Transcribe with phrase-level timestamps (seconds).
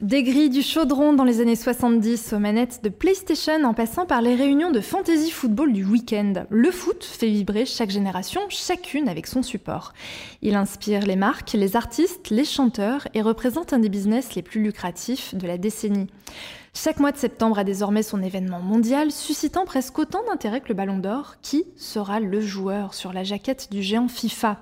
[0.00, 4.22] Des grilles du chaudron dans les années 70 aux manettes de PlayStation en passant par
[4.22, 9.26] les réunions de fantasy football du week-end, le foot fait vibrer chaque génération, chacune avec
[9.26, 9.92] son support.
[10.40, 14.62] Il inspire les marques, les artistes, les chanteurs et représente un des business les plus
[14.62, 16.06] lucratifs de la décennie.
[16.72, 20.74] Chaque mois de septembre a désormais son événement mondial, suscitant presque autant d'intérêt que le
[20.74, 21.34] Ballon d'Or.
[21.42, 24.58] Qui sera le joueur sur la jaquette du géant FIFA?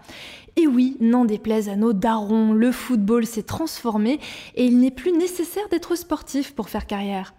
[0.57, 4.19] Et oui, n'en déplaise à nos darons, le football s'est transformé
[4.57, 7.35] et il n'est plus nécessaire d'être sportif pour faire carrière.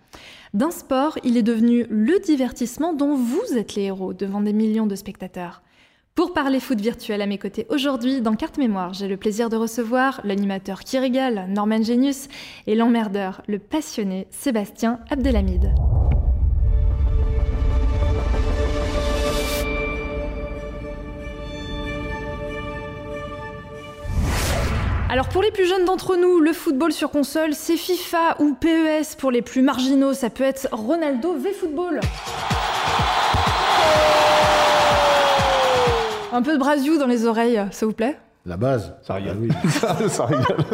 [0.53, 4.88] D'un sport, il est devenu le divertissement dont vous êtes les héros devant des millions
[4.88, 5.63] de spectateurs.
[6.16, 9.55] Pour parler foot virtuel à mes côtés aujourd'hui, dans Carte Mémoire, j'ai le plaisir de
[9.55, 12.27] recevoir l'animateur qui régale, Norman Genius,
[12.68, 15.72] et l'emmerdeur, le passionné Sébastien Abdelhamid.
[25.12, 29.16] Alors pour les plus jeunes d'entre nous, le football sur console, c'est FIFA ou PES.
[29.18, 31.99] Pour les plus marginaux, ça peut être Ronaldo V Football.
[36.32, 38.96] Un peu de brasiou dans les oreilles, ça vous plaît La base.
[39.02, 39.38] Ça rigole.
[39.52, 39.70] Ah oui.
[39.72, 40.66] ça, ça rigole.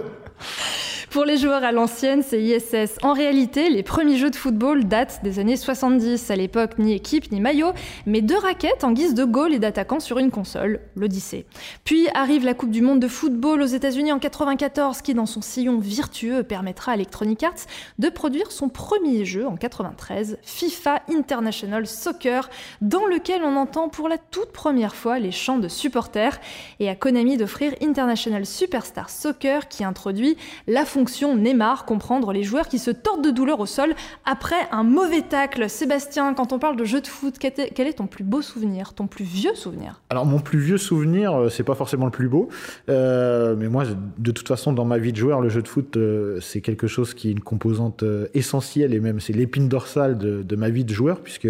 [1.16, 2.98] Pour les joueurs à l'ancienne, c'est ISS.
[3.02, 6.30] En réalité, les premiers jeux de football datent des années 70.
[6.30, 7.72] À l'époque, ni équipe ni maillot,
[8.06, 11.46] mais deux raquettes en guise de goal et d'attaquant sur une console, l'Odyssée.
[11.86, 15.42] Puis arrive la Coupe du Monde de football aux États-Unis en 94, qui, dans son
[15.42, 17.66] sillon virtueux, permettra à Electronic Arts
[17.98, 22.50] de produire son premier jeu en 93, FIFA International Soccer,
[22.82, 26.42] dans lequel on entend pour la toute première fois les chants de supporters,
[26.82, 30.36] et à Konami d'offrir International Superstar Soccer, qui introduit
[30.68, 31.05] la fonction
[31.36, 33.94] Neymar, comprendre les joueurs qui se tordent de douleur au sol
[34.26, 35.70] après un mauvais tacle.
[35.70, 39.08] Sébastien, quand on parle de jeu de foot, quel est ton plus beau souvenir, ton
[39.08, 40.02] plus vieux souvenir?
[40.10, 42.50] Alors mon plus vieux souvenir, euh, c'est pas forcément le plus beau,
[42.90, 43.84] euh, mais moi,
[44.18, 46.88] de toute façon, dans ma vie de joueur, le jeu de foot, euh, c'est quelque
[46.88, 50.86] chose qui est une composante essentielle et même c'est l'épine dorsale de, de, ma vie
[50.86, 51.48] de joueur, puisque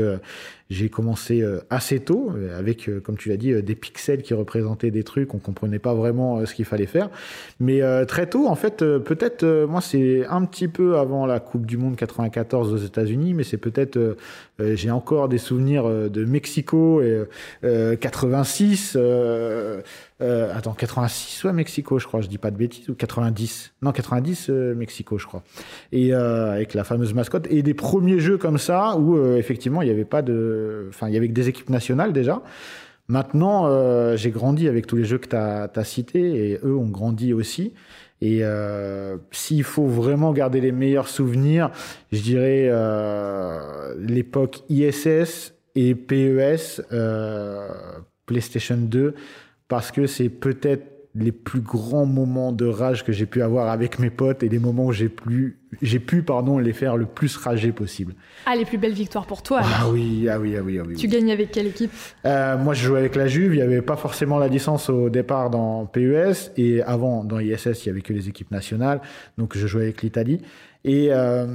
[0.71, 4.33] j'ai commencé euh, assez tôt euh, avec, euh, comme tu l'as dit, des pixels qui
[4.33, 5.33] représentaient des trucs.
[5.35, 7.09] On comprenait pas vraiment ce qu'il fallait faire.
[7.59, 11.77] Mais très tôt, en fait, peut-être, moi, c'est un petit peu avant la Coupe du
[11.77, 14.17] Monde 94 aux États-Unis, mais c'est peut-être,
[14.59, 17.25] j'ai encore des souvenirs de Mexico et
[17.99, 18.97] 86.
[20.21, 23.73] Euh, attends, 86 ouais, Mexico, je crois, je dis pas de bêtises, ou 90.
[23.81, 25.43] Non, 90 euh, Mexico, je crois.
[25.91, 27.47] Et euh, avec la fameuse mascotte.
[27.49, 30.85] Et des premiers jeux comme ça, où effectivement, il n'y avait pas de.
[30.89, 32.41] Enfin, il y avait que des équipes nationales déjà.
[33.07, 37.33] Maintenant, j'ai grandi avec tous les jeux que tu as, cités, et eux ont grandi
[37.33, 37.73] aussi.
[38.19, 38.41] Et
[39.29, 41.69] s'il faut vraiment garder les meilleurs souvenirs,
[42.11, 42.71] je dirais
[43.99, 46.81] l'époque ISS et PES,
[48.25, 49.13] PlayStation 2
[49.67, 53.99] parce que c'est peut-être les plus grands moments de rage que j'ai pu avoir avec
[53.99, 57.37] mes potes et les moments où j'ai pu, j'ai pu pardon, les faire le plus
[57.37, 58.13] rager possible.
[58.45, 60.77] Ah, les plus belles victoires pour toi Ah oui, ah oui, ah oui.
[60.77, 61.91] Ah oui tu gagnes avec quelle équipe?
[62.25, 63.53] Euh, Moi, je jouais avec la Juve.
[63.53, 66.51] Il n'y avait pas forcément la licence au départ dans PES.
[66.57, 68.99] Et avant, dans ISS, il n'y avait que les équipes nationales.
[69.37, 70.41] Donc, je jouais avec l'Italie.
[70.83, 71.45] Et euh,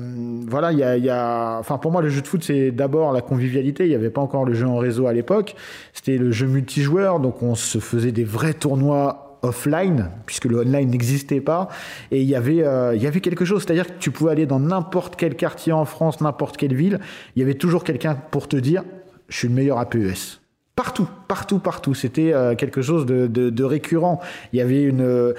[0.49, 3.13] voilà, il y a, y a, enfin pour moi le jeu de foot c'est d'abord
[3.13, 3.85] la convivialité.
[3.85, 5.55] Il n'y avait pas encore le jeu en réseau à l'époque.
[5.93, 10.91] C'était le jeu multijoueur, donc on se faisait des vrais tournois offline puisque le online
[10.91, 11.69] n'existait pas
[12.11, 13.65] et il y avait euh, il y avait quelque chose.
[13.65, 17.01] C'est-à-dire que tu pouvais aller dans n'importe quel quartier en France n'importe quelle ville
[17.37, 18.85] il y avait toujours quelqu'un pour te dire
[19.29, 20.41] je suis le meilleur à PES
[20.77, 21.95] partout partout partout.
[21.95, 24.21] C'était euh, quelque chose de, de, récurrent.
[24.53, 25.35] Il y avait une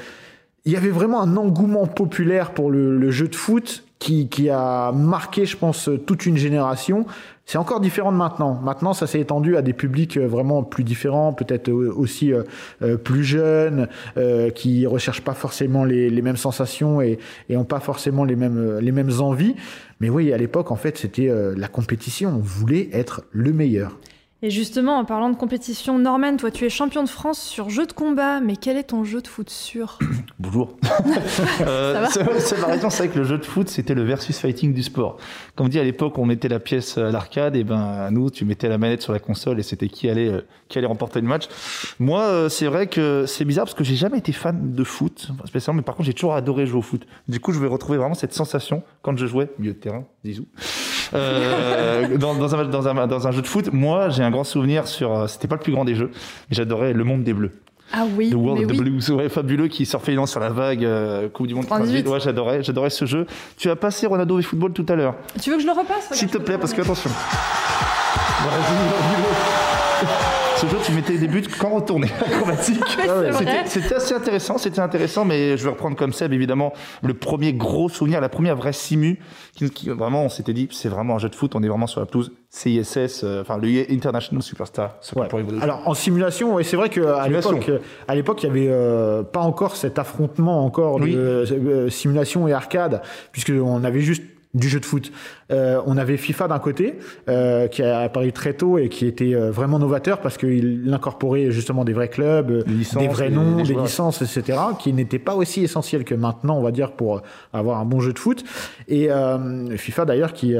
[0.65, 4.91] il y avait vraiment un engouement populaire pour le jeu de foot qui, qui, a
[4.91, 7.05] marqué, je pense, toute une génération.
[7.45, 8.59] C'est encore différent de maintenant.
[8.63, 12.97] Maintenant, ça s'est étendu à des publics euh, vraiment plus différents, peut-être euh, aussi euh,
[12.97, 13.87] plus jeunes,
[14.55, 18.79] qui recherchent pas forcément les, les mêmes sensations et, et ont pas forcément les mêmes,
[18.79, 19.55] les mêmes envies.
[19.99, 22.29] Mais oui, à l'époque, en fait, c'était la compétition.
[22.29, 23.97] On voulait être le meilleur.
[24.43, 27.85] Et justement, en parlant de compétition, Norman, toi, tu es champion de France sur jeu
[27.85, 29.99] de combat, mais quel est ton jeu de foot sûr?
[30.39, 30.77] Bonjour.
[31.61, 34.73] euh, c'est ma réponse, c'est vrai que le jeu de foot, c'était le versus fighting
[34.73, 35.17] du sport.
[35.53, 38.43] Comme dit à l'époque, on mettait la pièce à l'arcade, et ben à nous, tu
[38.43, 41.27] mettais la manette sur la console, et c'était qui allait euh, qui allait remporter le
[41.27, 41.47] match.
[41.99, 45.29] Moi, euh, c'est vrai que c'est bizarre parce que j'ai jamais été fan de foot,
[45.45, 47.05] spécialement, mais par contre, j'ai toujours adoré jouer au foot.
[47.27, 50.45] Du coup, je vais retrouver vraiment cette sensation quand je jouais milieu de terrain, disons.
[51.13, 54.43] Euh, dans, dans, un, dans, un, dans un jeu de foot, moi, j'ai un grand
[54.43, 55.11] souvenir sur.
[55.17, 56.09] euh, C'était pas le plus grand des jeux,
[56.49, 57.51] mais j'adorais Le Monde des Bleus.
[57.93, 58.77] Ah oui, The World of the oui.
[58.79, 62.03] Blues, ouais, fabuleux, qui surfait sur la vague euh, Coupe du Monde 98.
[62.03, 62.13] 98.
[62.13, 63.27] Ouais, j'adorais, j'adorais ce jeu.
[63.57, 65.15] Tu as passé Ronaldo et football tout à l'heure.
[65.41, 66.07] Tu veux que je le repasse?
[66.13, 67.09] S'il te plaît, parce que attention.
[70.61, 72.83] Ce jeu, tu mettais des buts quand acrobatique.
[73.65, 76.71] C'était assez intéressant, c'était intéressant, mais je vais reprendre comme Seb, évidemment,
[77.01, 79.17] le premier gros souvenir, la première vraie simu,
[79.55, 81.99] qui, vraiment, on s'était dit, c'est vraiment un jeu de foot, on est vraiment sur
[81.99, 84.97] la pelouse, CISS, euh, enfin, le International Superstar.
[85.63, 87.71] Alors, en simulation, c'est vrai qu'à l'époque,
[88.07, 92.53] à l'époque, il n'y avait euh, pas encore cet affrontement encore de euh, simulation et
[92.53, 94.21] arcade, puisqu'on avait juste
[94.53, 95.11] du jeu de foot.
[95.51, 96.95] Euh, on avait FIFA d'un côté,
[97.29, 101.51] euh, qui a apparu très tôt et qui était euh, vraiment novateur parce qu'il incorporait
[101.51, 106.03] justement des vrais clubs, des vrais noms, des licences, etc., qui n'étaient pas aussi essentiels
[106.03, 107.21] que maintenant, on va dire, pour
[107.53, 108.43] avoir un bon jeu de foot.
[108.87, 109.09] Et
[109.77, 110.55] FIFA d'ailleurs, qui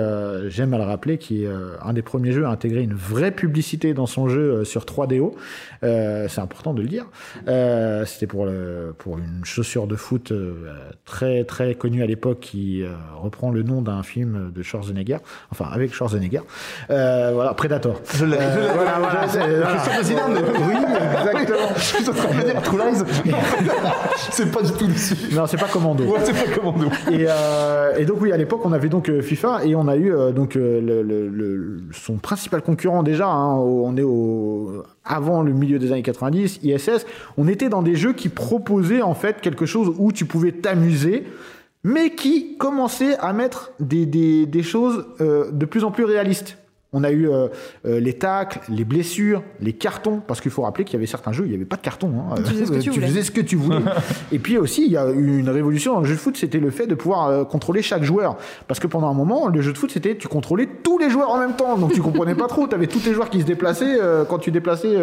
[0.48, 1.50] j'aime à le rappeler, qui est
[1.82, 5.34] un des premiers jeux à intégrer une vraie publicité dans son jeu sur 3DO.
[5.82, 7.06] C'est important de le dire.
[8.06, 10.34] C'était pour, le, pour une chaussure de foot
[11.06, 12.84] très très connue à l'époque qui
[13.16, 14.81] reprend le nom d'un film de Schwarzenegger,
[15.51, 16.42] enfin avec Schwarzenegger.
[16.89, 18.00] Euh, voilà, Predator.
[18.16, 18.38] Je l'ai.
[18.39, 20.75] Euh, voilà, voilà, c'est Oui,
[21.19, 21.69] exactement.
[21.75, 23.04] Je suis en train de dire True Lies.
[24.31, 25.16] c'est pas du tout dessus.
[25.33, 26.04] Non, c'est pas Commando.
[26.06, 26.88] Ouais, c'est pas Commando.
[27.12, 29.95] Et, euh, et, donc oui, à l'époque, on avait donc euh, FIFA et on a
[29.95, 33.27] eu euh, donc le, le, le, son principal concurrent déjà.
[33.27, 37.06] Hein, on est au avant le milieu des années 90, ISS.
[37.38, 41.25] On était dans des jeux qui proposaient en fait quelque chose où tu pouvais t'amuser
[41.83, 46.57] mais qui commençait à mettre des, des, choses euh, de plus en plus réalistes.
[46.94, 47.48] On a eu euh,
[47.86, 51.32] euh, les tacles, les blessures, les cartons, parce qu'il faut rappeler qu'il y avait certains
[51.32, 52.12] jeux, il n'y avait pas de carton.
[52.20, 52.36] Hein.
[52.36, 53.80] Tu, faisais ce, que tu, faisais ce que tu voulais.
[54.34, 56.60] et puis aussi, il y a eu une révolution dans le jeu de foot, c'était
[56.60, 58.36] le fait de pouvoir euh, contrôler chaque joueur.
[58.68, 61.30] Parce que pendant un moment, le jeu de foot, c'était tu contrôlais tous les joueurs
[61.30, 61.78] en même temps.
[61.78, 62.68] Donc tu comprenais pas trop.
[62.68, 63.98] Tu avais tous les joueurs qui se déplaçaient
[64.28, 64.98] quand tu déplaçais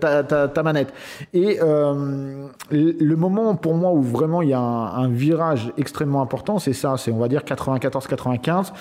[0.00, 0.94] ta, ta, ta, manette.
[1.34, 6.58] Et le moment pour moi où vraiment il y a un, un virage extrêmement important,
[6.58, 6.96] c'est ça.
[6.96, 8.72] C'est on va dire 94-95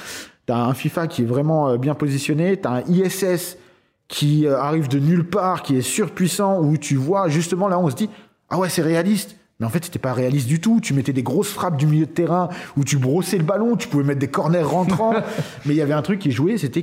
[0.50, 3.60] T'as un FIFA qui est vraiment euh, bien positionné, t'as un ISS
[4.08, 7.88] qui euh, arrive de nulle part, qui est surpuissant, où tu vois justement là on
[7.88, 8.10] se dit
[8.50, 10.80] ah ouais c'est réaliste, mais en fait, c'était pas réaliste du tout.
[10.82, 13.90] Tu mettais des grosses frappes du milieu de terrain où tu brossais le ballon, tu
[13.90, 15.14] pouvais mettre des corners rentrants.
[15.66, 16.82] mais il y avait un truc qui jouait, c'était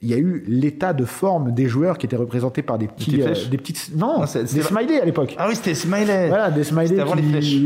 [0.00, 3.22] qu'il y a eu l'état de forme des joueurs qui étaient représentés par des petits,
[3.22, 5.34] euh, des petites, non, ah, des smileys à l'époque.
[5.38, 6.28] Ah oui, c'était smiley.
[6.28, 7.02] Voilà, des smileys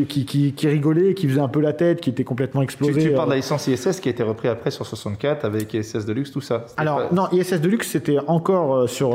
[0.06, 3.02] qui, qui, qui, rigolaient, qui faisaient un peu la tête, qui étaient complètement explosés.
[3.02, 3.40] Tu, tu parles de la euh.
[3.40, 6.66] licence ISS qui a été repris après sur 64 avec ISS Deluxe, tout ça.
[6.76, 9.12] Alors, non, ISS Deluxe, c'était encore euh, sur,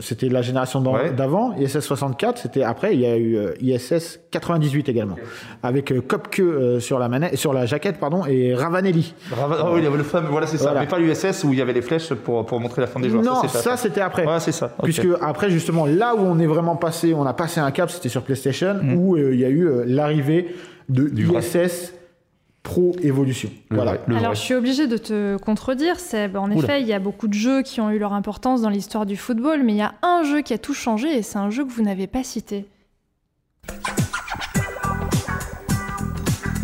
[0.00, 1.54] c'était la génération d'avant.
[1.58, 2.94] ISS 64, c'était après.
[2.94, 5.16] Il y a eu ISS 98 également,
[5.62, 9.14] avec euh, Kopke euh, sur la manette, sur la jaquette pardon, et Ravanelli.
[9.32, 11.62] oh, il y avait le fameux, voilà c'est ça, mais pas l'USS où il y
[11.62, 13.24] avait les flèches pour, pour montrer la fin des joueurs.
[13.24, 14.26] Non, ça c'était après.
[14.26, 14.74] Ouais, c'est ça.
[14.82, 18.08] Puisque après justement là où on est vraiment passé, on a passé un cap, c'était
[18.08, 18.94] sur PlayStation mm.
[18.94, 20.54] où euh, il y a eu l'arrivée
[20.88, 21.92] de l'USS
[22.62, 23.50] Pro Evolution.
[23.70, 23.96] Voilà.
[24.08, 26.36] Alors je suis obligé de te contredire, Seb.
[26.36, 29.06] En effet, il y a beaucoup de jeux qui ont eu leur importance dans l'histoire
[29.06, 31.50] du football, mais il y a un jeu qui a tout changé et c'est un
[31.50, 32.66] jeu que vous n'avez pas cité.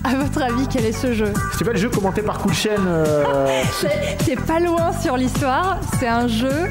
[0.06, 3.44] À votre avis, quel est ce jeu C'est pas le jeu commenté par Cool euh...
[4.24, 5.80] C'est pas loin sur l'histoire.
[5.98, 6.70] C'est un jeu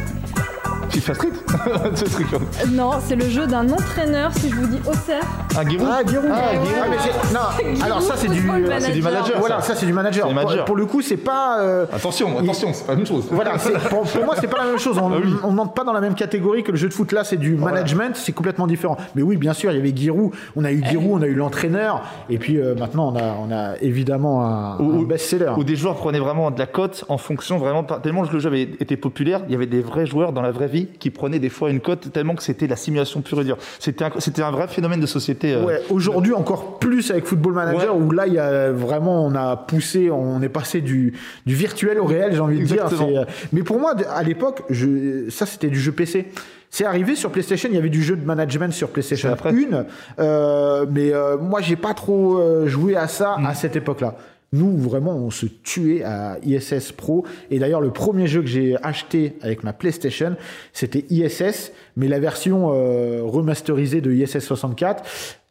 [0.89, 1.29] FIFA Street
[1.95, 2.27] Ce truc
[2.71, 5.23] Non, c'est le jeu d'un entraîneur, si je vous dis Auxerre.
[5.57, 8.49] Ah, Giroud Ah, Giroud ah, ah Non, alors ça, c'est du,
[8.79, 9.39] c'est du manager.
[9.39, 10.29] Voilà, ça, c'est du manager.
[10.65, 11.59] Pour, le coup, c'est pas.
[11.61, 13.25] Euh, attention, attention, c'est pas la même chose.
[13.31, 13.51] Voilà,
[13.89, 14.97] pour, pour, moi, c'est pas la même chose.
[14.97, 17.11] On ah ne monte pas dans la même catégorie que le jeu de foot.
[17.11, 18.97] Là, c'est du management, c'est complètement différent.
[19.15, 20.31] Mais oui, bien sûr, il y avait Giroud.
[20.55, 22.03] On a eu Giroud, on a eu l'entraîneur.
[22.29, 25.53] Et puis euh, maintenant, on a, on a évidemment un, un best-seller.
[25.57, 27.83] Où des joueurs prenaient vraiment de la cote en fonction vraiment.
[27.83, 30.51] Tellement que le jeu avait été populaire, il y avait des vrais joueurs dans la
[30.51, 33.45] vraie vie qui prenaient des fois une cote tellement que c'était la simulation pure et
[33.45, 33.57] dure.
[33.79, 35.53] C'était un, c'était un vrai phénomène de société.
[35.53, 35.65] Euh.
[35.65, 39.55] Ouais, aujourd'hui encore plus avec Football Manager où là il y a vraiment on a
[39.55, 41.13] poussé, on est passé du,
[41.45, 42.85] du virtuel au réel, j'ai envie de dire.
[42.85, 46.31] Euh, mais pour moi à l'époque, je, ça c'était du jeu PC.
[46.69, 49.85] C'est arrivé sur PlayStation, il y avait du jeu de management sur PlayStation 1,
[50.19, 53.55] euh, mais euh, moi j'ai pas trop joué à ça à mm.
[53.55, 54.15] cette époque-là.
[54.55, 57.25] Nous, vraiment, on se tuait à ISS Pro.
[57.51, 60.37] Et d'ailleurs, le premier jeu que j'ai acheté avec ma PlayStation,
[60.71, 65.03] c'était ISS, mais la version euh, remasterisée de ISS 64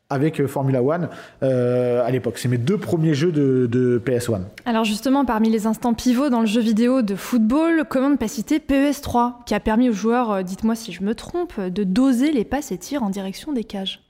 [0.09, 1.11] avec euh, Formula One
[1.43, 2.39] euh, à l'époque.
[2.39, 4.41] C'est mes deux premiers jeux de, de, PS1.
[4.65, 8.29] Alors justement, parmi les instants pivots dans le jeu vidéo de football, comment ne pas
[8.29, 12.45] citer PES3, qui a permis aux joueurs, dites-moi si je me trompe, de doser les
[12.45, 14.04] passes et tirs en direction des cages?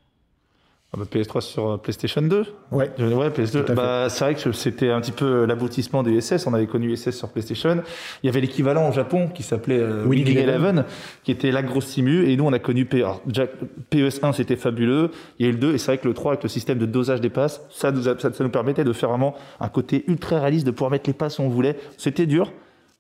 [0.95, 2.91] Ah bah, PS3 sur euh, PlayStation 2 Ouais.
[2.99, 3.75] ouais PS2.
[3.75, 6.47] Bah, c'est vrai que c'était un petit peu l'aboutissement de SS.
[6.47, 7.83] On avait connu SS sur PlayStation.
[8.23, 10.85] Il y avait l'équivalent au Japon qui s'appelait euh, Winning Eleven,
[11.25, 12.29] qui était la grosse simu.
[12.29, 15.11] Et nous, on a connu PES1, c'était fabuleux.
[15.39, 15.75] Il y a eu le 2.
[15.75, 18.03] Et c'est vrai que le 3, avec le système de dosage des passes, ça nous,
[18.03, 21.41] ça, nous permettait de faire vraiment un côté ultra réaliste, de pouvoir mettre les passes
[21.41, 21.77] où on voulait.
[21.99, 22.53] C'était dur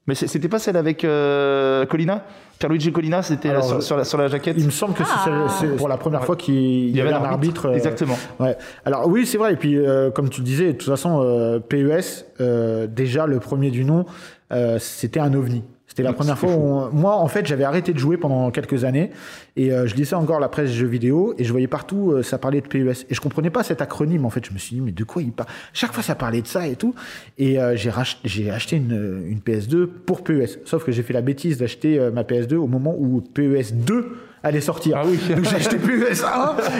[0.08, 2.24] Mais c'était pas celle avec euh, Colina?
[2.58, 5.48] Pierluigi Colina, c'était sur, sur, la, sur la jaquette Il me semble que Ah.
[5.60, 7.66] c'est pour la première fois qu'il y, avait un arbitre.
[7.66, 8.16] euh, Exactement.
[8.40, 8.56] Ouais.
[8.84, 9.52] Alors oui, c'est vrai.
[9.52, 13.70] Et puis, euh, comme tu disais, de toute façon, euh, PES, euh, déjà le premier
[13.70, 14.06] du nom,
[14.52, 15.62] euh, c'était un ovni.
[15.94, 18.50] C'était la Ouais, première fois où on- moi, en fait, j'avais arrêté de jouer pendant
[18.50, 19.10] quelques années
[19.54, 22.36] et euh, je lisais encore la presse jeux vidéo et je voyais partout euh, ça
[22.36, 24.24] parlait de PES et je comprenais pas cet acronyme.
[24.24, 25.48] En fait, je me suis dit mais de quoi il parle?
[25.72, 26.96] Chaque fois, ça parlait de ça et tout.
[27.38, 30.58] Et euh, j'ai rach- j'ai acheté une, une PS2 pour PES.
[30.64, 34.60] Sauf que j'ai fait la bêtise d'acheter ma PS2 au moment où PES 2 allait
[34.60, 34.98] sortir.
[35.00, 35.18] Ah oui.
[35.34, 36.22] Donc j'ai acheté PES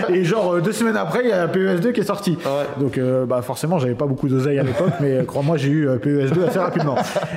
[0.08, 2.38] 1 et genre euh, deux semaines après, il y a PES 2 qui est sorti.
[2.44, 2.82] Ah ouais.
[2.84, 5.88] Donc euh, bah forcément, j'avais pas beaucoup d'oseille à l'époque, mais euh, crois-moi, j'ai eu
[6.00, 6.96] PES 2 assez rapidement.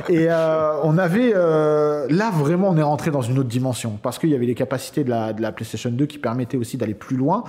[0.10, 4.20] Et euh, on avait euh, là vraiment, on est rentré dans une autre dimension parce
[4.20, 6.94] qu'il y avait les capacités de la, de la PlayStation 2 qui permettaient aussi d'aller
[6.94, 7.44] plus loin.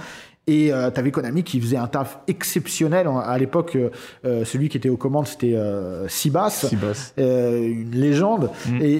[0.48, 3.06] Et euh, t'avais Konami qui faisait un taf exceptionnel.
[3.24, 3.90] À l'époque, euh,
[4.24, 7.12] euh, celui qui était aux commandes, c'était euh, Sibas, Sibas.
[7.18, 8.78] euh, une légende, Mm.
[8.80, 8.92] et,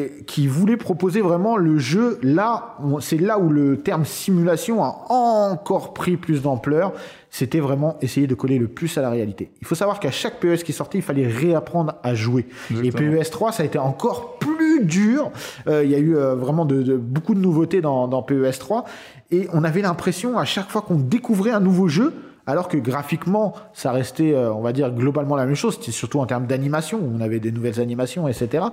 [0.00, 2.18] et qui voulait proposer vraiment le jeu.
[2.22, 6.92] Là, c'est là où le terme simulation a encore pris plus d'ampleur.
[7.36, 9.50] C'était vraiment essayer de coller le plus à la réalité.
[9.60, 12.46] Il faut savoir qu'à chaque PES qui sortait, il fallait réapprendre à jouer.
[12.70, 13.12] Exactement.
[13.12, 15.32] Et PES 3, ça a été encore plus dur.
[15.66, 18.56] Euh, il y a eu euh, vraiment de, de- beaucoup de nouveautés dans, dans PES
[18.60, 18.84] 3.
[19.32, 22.14] Et on avait l'impression, à chaque fois qu'on découvrait un nouveau jeu,
[22.46, 25.76] alors que graphiquement, ça restait, euh, on va dire, globalement la même chose.
[25.78, 27.00] C'était surtout en termes d'animation.
[27.14, 28.64] On avait des nouvelles animations, etc.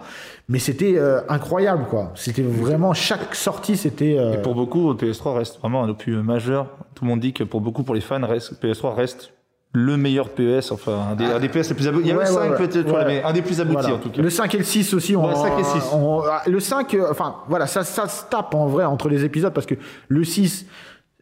[0.50, 2.12] Mais c'était euh, incroyable, quoi.
[2.16, 4.18] C'était vraiment, chaque sortie, c'était...
[4.18, 6.68] euh, Et pour beaucoup, PS3 reste vraiment un opus majeur.
[6.96, 9.32] Tout le monde dit que pour beaucoup, pour les fans, reste, PS3 reste
[9.74, 12.08] le meilleur PES, enfin un des, un des PS les plus aboutis.
[12.08, 12.58] Il y a Ouais, le ouais, 5 ouais.
[12.58, 13.06] peut-être, Ouais.
[13.08, 13.96] mais un des plus aboutis Voilà.
[13.96, 14.22] en tout cas.
[14.22, 15.16] Le 5 et le 6 aussi.
[15.16, 15.94] On, Ouais, 5 et 6.
[15.94, 19.54] on- le 5, euh, enfin, voilà, ça, ça se tape en vrai entre les épisodes
[19.54, 19.76] parce que
[20.10, 20.66] le 6,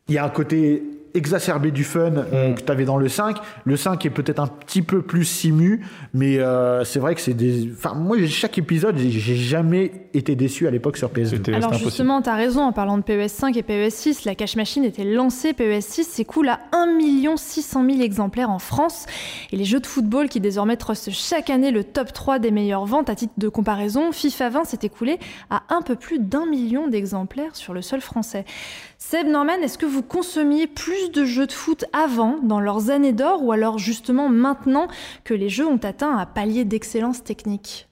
[0.08, 0.82] il y a un côté
[1.14, 2.56] exacerbé du fun Mm.
[2.56, 3.38] que tu avais dans le 5.
[3.66, 7.34] Le 5 est peut-être un petit peu plus simu, mais euh, c'est vrai que c'est
[7.34, 7.70] des.
[7.72, 11.26] Enfin, moi, chaque épisode, j'ai jamais été déçu à l'époque sur PS2.
[11.30, 14.36] C'était Alors justement, tu as raison, en parlant de PES 5 et PES 6, la
[14.36, 16.88] cache machine était lancée, PES 6 s'écoule à 1
[17.36, 19.06] 600 000 exemplaires en France,
[19.52, 22.86] et les jeux de football qui désormais trustent chaque année le top 3 des meilleures
[22.86, 26.88] ventes, à titre de comparaison, FIFA 20 s'est écoulé à un peu plus d'un million
[26.88, 28.46] d'exemplaires sur le sol français.
[29.02, 33.14] Seb Norman, est-ce que vous consommiez plus de jeux de foot avant, dans leurs années
[33.14, 34.90] d'or, ou alors justement maintenant
[35.24, 37.89] que les jeux ont atteint un palier d'excellence technique?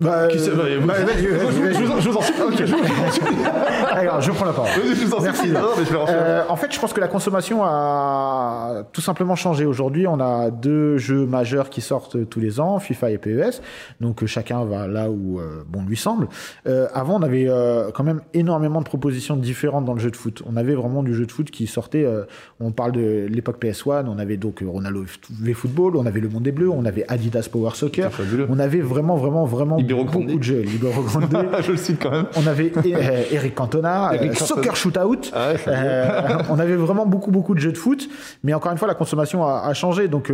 [0.00, 1.74] Bah, Qui c'est- bah, vous- bah, vas-y, vas-y, vas-y.
[1.74, 2.56] Je vous en- je vous en supplie.
[2.56, 2.74] je vous
[3.06, 3.36] en supplie.
[3.92, 4.70] Alors, je prends la parole.
[4.82, 5.42] Je vous en Merci.
[5.42, 5.52] supplie.
[5.60, 6.16] Non, mais je vais en faire.
[6.18, 9.66] Euh, en fait, je pense que la consommation a tout simplement changé.
[9.66, 13.60] Aujourd'hui, on a deux jeux majeurs qui sortent tous les ans, FIFA et PES.
[14.00, 16.28] Donc, euh, chacun va là où euh, bon lui semble.
[16.66, 20.16] Euh, avant, on avait euh, quand même énormément de propositions différentes dans le jeu de
[20.16, 20.42] foot.
[20.50, 22.04] On avait vraiment du jeu de foot qui sortait.
[22.04, 22.24] euh,
[22.60, 24.04] on parle de l'époque PS1.
[24.06, 25.04] On avait donc euh, Ronaldo
[25.42, 25.96] V Football.
[25.96, 26.70] On avait Le Monde des Bleus.
[26.70, 28.10] On avait Adidas Power Soccer.
[28.12, 28.46] Fabuleux.
[28.48, 30.26] On avait vraiment, vraiment, vraiment Libero Grande.
[30.26, 30.60] beaucoup de jeux.
[30.60, 31.46] Libero Grande.
[31.62, 32.26] je le cite quand même.
[32.36, 34.46] On avait euh, Eric Cantona, Eric euh, Cantona.
[34.46, 35.30] Soccer Shootout.
[35.32, 38.08] Ah ouais, Euh, on avait vraiment beaucoup beaucoup de jeux de foot,
[38.44, 40.08] mais encore une fois la consommation a, a changé.
[40.08, 40.32] Donc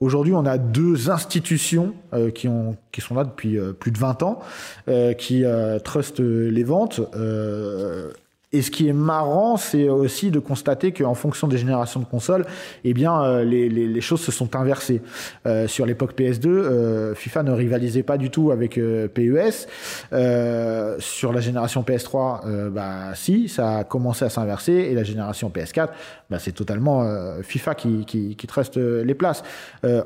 [0.00, 1.94] aujourd'hui on a deux institutions
[2.34, 4.40] qui ont qui sont là depuis plus de 20 ans,
[5.18, 5.44] qui
[5.82, 7.00] trustent les ventes.
[8.54, 12.46] Et ce qui est marrant, c'est aussi de constater qu'en fonction des générations de consoles,
[12.84, 15.02] eh bien, euh, les, choses se sont inversées.
[15.44, 19.66] Euh, sur l'époque PS2, euh, FIFA ne rivalisait pas du tout avec euh, PES.
[21.00, 24.72] Sur la génération PS3, euh, bah si, ça a commencé à s'inverser.
[24.72, 25.88] Et la génération PS4,
[26.30, 27.04] bah, c'est totalement
[27.42, 29.42] FIFA qui, qui, qui les places.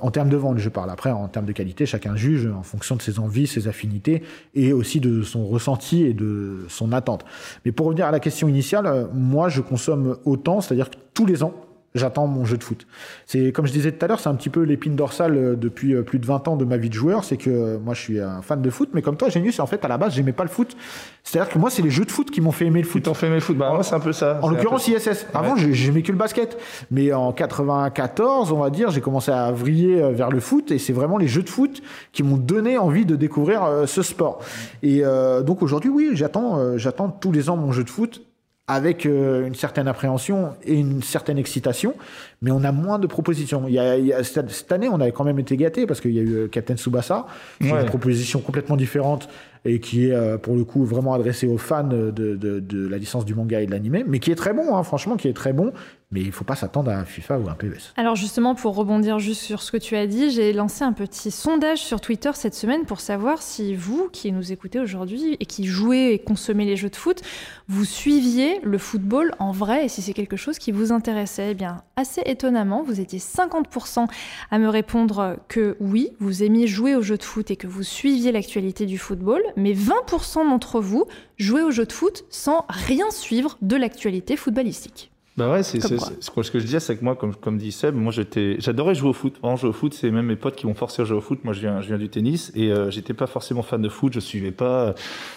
[0.01, 0.91] En termes de vente, je parle.
[0.91, 4.23] Après, en termes de qualité, chacun juge en fonction de ses envies, ses affinités
[4.55, 7.27] et aussi de son ressenti et de son attente.
[7.67, 11.27] Mais pour revenir à la question initiale, euh, moi, je consomme autant, c'est-à-dire que tous
[11.27, 11.55] les ans,
[11.95, 12.87] j'attends mon jeu de foot.
[13.27, 15.95] C'est comme je disais tout à l'heure, c'est un petit peu l'épine dorsale euh, depuis
[15.95, 18.21] euh, plus de 20 ans de ma vie de joueur, c'est que moi je suis
[18.21, 20.45] un fan de foot, mais comme toi Genius, en fait à la base j'aimais pas
[20.45, 20.77] le foot.
[21.25, 23.03] C'est-à-dire que moi c'est les jeux de foot qui m'ont fait aimer le foot.
[23.03, 23.57] t'en fais mes foot.
[23.57, 24.39] Bah, moi, c'est un peu ça.
[24.43, 25.27] En l'occurrence peu- ISS.
[25.33, 26.59] Avant j'ai- j'aimais que le basket,
[26.91, 30.93] mais en 94, on va dire, j'ai commencé à vriller vers le foot et c'est
[30.93, 34.41] vraiment les jeux de foot qui m'ont donné envie de découvrir ce sport.
[34.83, 38.23] Et euh, donc aujourd'hui oui, j'attends j'attends tous les ans mon jeu de foot
[38.69, 41.95] avec euh, une certaine appréhension et une certaine excitation,
[42.43, 43.65] mais on a moins de propositions.
[43.67, 46.01] Il y a, il y a- cette, année, on avait quand même été gâtés parce
[46.01, 47.27] qu'il y a eu euh, Captain Tsubasa,
[47.61, 47.81] qui est Ouais.
[47.81, 49.29] une proposition complètement différente
[49.65, 53.25] et qui est pour le coup vraiment adressé aux fans de, de, de la licence
[53.25, 55.53] du manga et de l'animé, mais qui est très bon, hein, franchement, qui est très
[55.53, 55.73] bon
[56.11, 57.93] mais il ne faut pas s'attendre à un FIFA ou un PES.
[57.97, 61.31] Alors justement, pour rebondir juste sur ce que tu as dit, j'ai lancé un petit
[61.31, 65.67] sondage sur Twitter cette semaine pour savoir si vous, qui nous écoutez aujourd'hui et qui
[65.67, 67.21] jouez et consommez les jeux de foot,
[67.69, 71.51] vous suiviez le football en vrai et si c'est quelque chose qui vous intéressait.
[71.51, 74.07] Eh bien, assez étonnamment, vous étiez 50%
[74.51, 77.83] à me répondre que oui, vous aimiez jouer aux jeux de foot et que vous
[77.83, 81.05] suiviez l'actualité du football, mais 20% d'entre vous
[81.37, 85.11] jouaient aux jeux de foot sans rien suivre de l'actualité footballistique.
[85.39, 88.11] Bah ouais, c'est ce que je disais, c'est que moi, comme, comme dit Seb, moi
[88.11, 89.39] j'étais, j'adorais jouer au foot.
[89.41, 91.45] Vraiment jouer au foot, c'est même mes potes qui m'ont forcé à jouer au foot.
[91.45, 94.13] Moi, je viens, je viens du tennis et euh, j'étais pas forcément fan de foot.
[94.13, 94.97] Je suivais pas.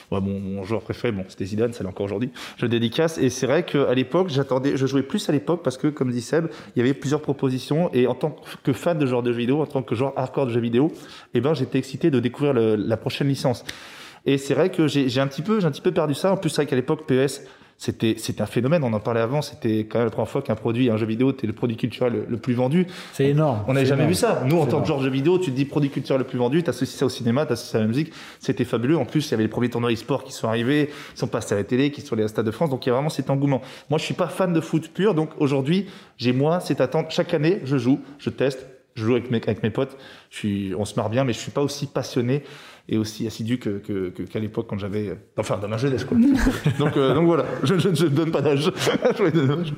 [0.09, 2.31] Ouais, mon, mon, joueur préféré, bon, c'était Zidane, ça l'est encore aujourd'hui.
[2.57, 5.85] Je dédicace et c'est vrai qu'à l'époque, j'attendais, je jouais plus à l'époque parce que,
[5.85, 9.21] comme dit Seb, il y avait plusieurs propositions et en tant que fan de genre
[9.21, 10.91] de jeux vidéo, en tant que joueur hardcore de jeux vidéo,
[11.35, 13.63] eh ben, j'étais excité de découvrir le, la prochaine licence.
[14.25, 16.31] Et c'est vrai que j'ai un petit peu, j'ai un petit peu perdu ça.
[16.31, 17.41] En plus, c'est vrai qu'à l'époque, PS,
[17.81, 18.83] c'était c'était un phénomène.
[18.83, 19.41] On en parlait avant.
[19.41, 22.25] C'était quand même la première fois qu'un produit, un jeu vidéo, était le produit culturel
[22.29, 22.85] le, plus vendu.
[23.11, 23.63] C'est énorme.
[23.67, 24.43] On n'avait jamais vu ça.
[24.45, 26.37] Nous, en tant que genre de jeu vidéo, tu te dis produit culturel le plus
[26.37, 28.13] vendu, t'associes ça au cinéma, t'associes ça à la musique.
[28.39, 28.97] C'était fabuleux.
[28.97, 31.55] En plus, il y avait les premiers tournois e-sport qui sont arrivés, qui sont passés
[31.55, 32.69] à la télé, qui sont allés à Stade de France.
[32.69, 33.63] Donc il y a vraiment cet engouement.
[33.89, 35.15] Moi, je suis pas fan de foot pur.
[35.15, 37.09] Donc aujourd'hui, j'ai moi cette attente.
[37.09, 39.97] Chaque année, je joue, je teste, je joue avec mes, avec mes potes.
[40.29, 42.43] Je suis, on se marre bien, mais je suis pas aussi passionné
[42.91, 43.79] et aussi assidu que,
[44.09, 45.17] qu'à l'époque quand j'avais.
[45.37, 46.17] Enfin, dans ma jeunesse, quoi.
[46.79, 48.71] donc, euh, donc voilà, je ne donne pas d'âge.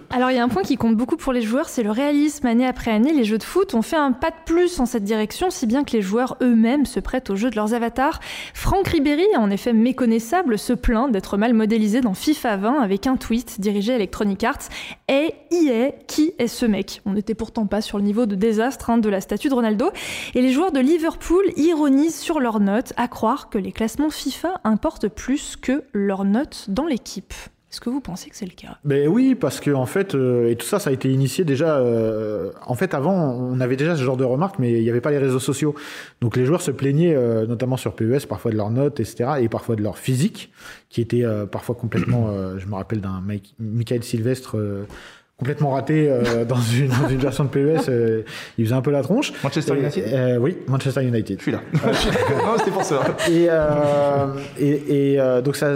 [0.09, 2.47] Alors, il y a un point qui compte beaucoup pour les joueurs, c'est le réalisme.
[2.47, 5.03] Année après année, les jeux de foot ont fait un pas de plus en cette
[5.03, 8.19] direction, si bien que les joueurs eux-mêmes se prêtent au jeu de leurs avatars.
[8.55, 13.15] Franck Ribéry, en effet méconnaissable, se plaint d'être mal modélisé dans FIFA 20 avec un
[13.15, 14.69] tweet dirigé à Electronic Arts.
[15.07, 17.01] Et EA, qui est ce mec?
[17.05, 19.91] On n'était pourtant pas sur le niveau de désastre hein, de la statue de Ronaldo.
[20.33, 24.61] Et les joueurs de Liverpool ironisent sur leurs notes à croire que les classements FIFA
[24.63, 27.33] importent plus que leurs notes dans l'équipe.
[27.69, 28.77] Est-ce que vous pensez que c'est le cas?
[28.85, 31.79] Ben oui, parce que en fait, euh, et tout ça, ça a été initié déjà.
[31.79, 35.01] Euh, en fait, avant, on avait déjà ce genre de remarques, mais il n'y avait
[35.01, 35.75] pas les réseaux sociaux.
[36.21, 39.49] Donc les joueurs se plaignaient, euh, notamment sur PES, parfois de leurs notes, etc., et
[39.49, 40.53] parfois de leur physique,
[40.89, 42.29] qui était parfois complètement.
[42.57, 43.21] je me rappelle d'un
[43.59, 44.55] Michael Sylvestre
[45.37, 47.89] complètement raté euh, dans, une, dans, une, version de PES.
[47.89, 48.23] Euh,
[48.57, 49.33] il faisait un peu la tronche.
[49.43, 51.37] Manchester United euh, Oui, Manchester United.
[51.37, 51.61] Je suis là.
[51.73, 53.01] non, c'était pour ça.
[53.29, 53.47] Et,
[54.59, 55.73] et, et donc ça,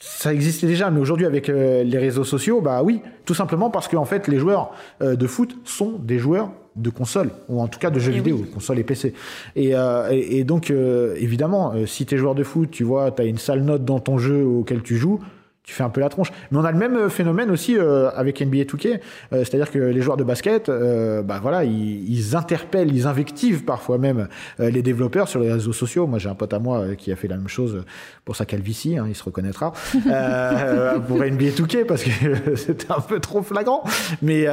[0.00, 4.04] ça existait déjà, mais aujourd'hui avec les réseaux sociaux, bah oui, tout simplement parce qu'en
[4.04, 7.98] fait les joueurs de foot sont des joueurs de console ou en tout cas de
[7.98, 9.12] jeux vidéo, console et PC.
[9.56, 9.72] Et,
[10.10, 13.38] et, et donc évidemment, si tu es joueur de foot, tu vois, tu as une
[13.38, 15.20] sale note dans ton jeu auquel tu joues,
[15.68, 16.32] tu fais un peu la tronche.
[16.50, 19.00] Mais on a le même euh, phénomène aussi euh, avec NBA 2K,
[19.34, 24.28] euh, c'est-à-dire que les joueurs de basket, bah voilà, ils, interpellent, ils invectivent parfois même
[24.58, 26.06] les développeurs sur les réseaux sociaux.
[26.06, 27.84] Moi, j'ai un pote à moi qui a fait la même chose
[28.24, 32.10] pour sa calvitie, hein, il se reconnaîtra, pour NBA 2K parce que
[32.56, 33.84] c'était un peu trop flagrant.
[34.22, 34.46] Mais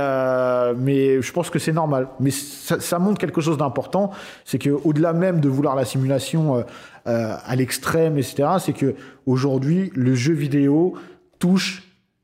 [0.77, 2.07] mais je pense que c'est normal.
[2.19, 4.11] Mais ça, ça montre quelque chose d'important,
[4.43, 6.65] c'est que au-delà même de vouloir la simulation
[7.07, 8.47] euh, à l'extrême, etc.
[8.59, 8.95] C'est que
[9.27, 10.95] aujourd'hui, le jeu vidéo
[11.37, 11.83] touche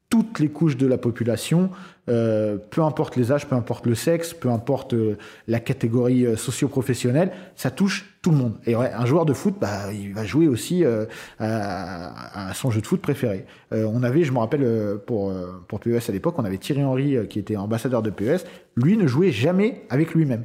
[0.09, 1.69] toutes les couches de la population,
[2.09, 5.17] euh, peu importe les âges, peu importe le sexe, peu importe euh,
[5.47, 8.57] la catégorie socio-professionnelle, ça touche tout le monde.
[8.65, 10.83] Et ouais, un joueur de foot, bah, il va jouer aussi
[11.39, 13.45] à, à, son jeu de foot préféré.
[13.71, 15.31] on avait, je me rappelle, pour,
[15.67, 18.45] pour PES à l'époque, on avait Thierry Henry qui était ambassadeur de PES.
[18.75, 20.43] Lui ne jouait jamais avec lui-même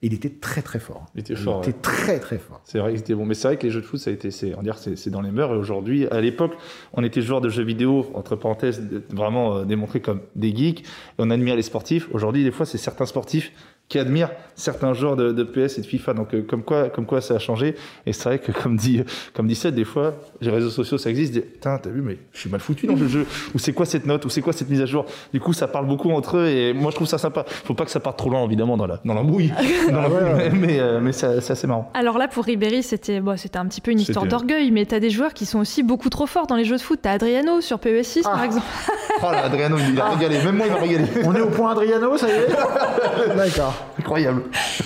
[0.00, 1.06] il était très très fort.
[1.14, 1.60] Il était fort.
[1.64, 2.60] Il était très très fort.
[2.64, 4.12] C'est vrai qu'il était bon, mais c'est vrai que les jeux de foot, ça a
[4.12, 5.52] été, c'est, on dire, c'est, dans les mœurs.
[5.52, 6.52] Et aujourd'hui, à l'époque,
[6.92, 8.80] on était joueurs de jeux vidéo, entre parenthèses,
[9.10, 10.84] vraiment euh, démontrés comme des geeks, et
[11.18, 12.08] on admirait les sportifs.
[12.12, 13.52] Aujourd'hui, des fois, c'est certains sportifs
[13.88, 16.12] qui admire certains joueurs de, de, PS et de FIFA.
[16.12, 17.74] Donc, euh, comme quoi, comme quoi ça a changé.
[18.04, 21.08] Et c'est vrai que, comme dit, comme dit Seth, des fois, les réseaux sociaux, ça
[21.08, 21.40] existe.
[21.40, 23.26] Putain, t'as vu, mais je suis mal foutu dans le jeu.
[23.54, 24.24] Ou c'est quoi cette note?
[24.24, 25.06] Ou c'est quoi cette mise à jour?
[25.32, 26.48] Du coup, ça parle beaucoup entre eux.
[26.48, 27.44] Et moi, je trouve ça sympa.
[27.46, 29.52] Faut pas que ça parte trop loin, évidemment, dans la, dans l'embrouille.
[30.52, 31.90] mais, euh, mais c'est assez marrant.
[31.94, 34.70] Alors là, pour Ribéry, c'était, bon, c'était un petit peu une histoire d'orgueil.
[34.70, 36.98] Mais t'as des joueurs qui sont aussi beaucoup trop forts dans les jeux de foot.
[37.00, 38.44] T'as Adriano sur PES6, par ah.
[38.44, 38.66] exemple.
[39.22, 40.42] oh là, Adriano, il a régalé.
[40.42, 41.04] Même moi, il m'a régalé.
[41.24, 42.48] On est au point Adriano, ça y est?
[43.36, 43.74] D'accord.
[43.98, 44.42] Incroyable.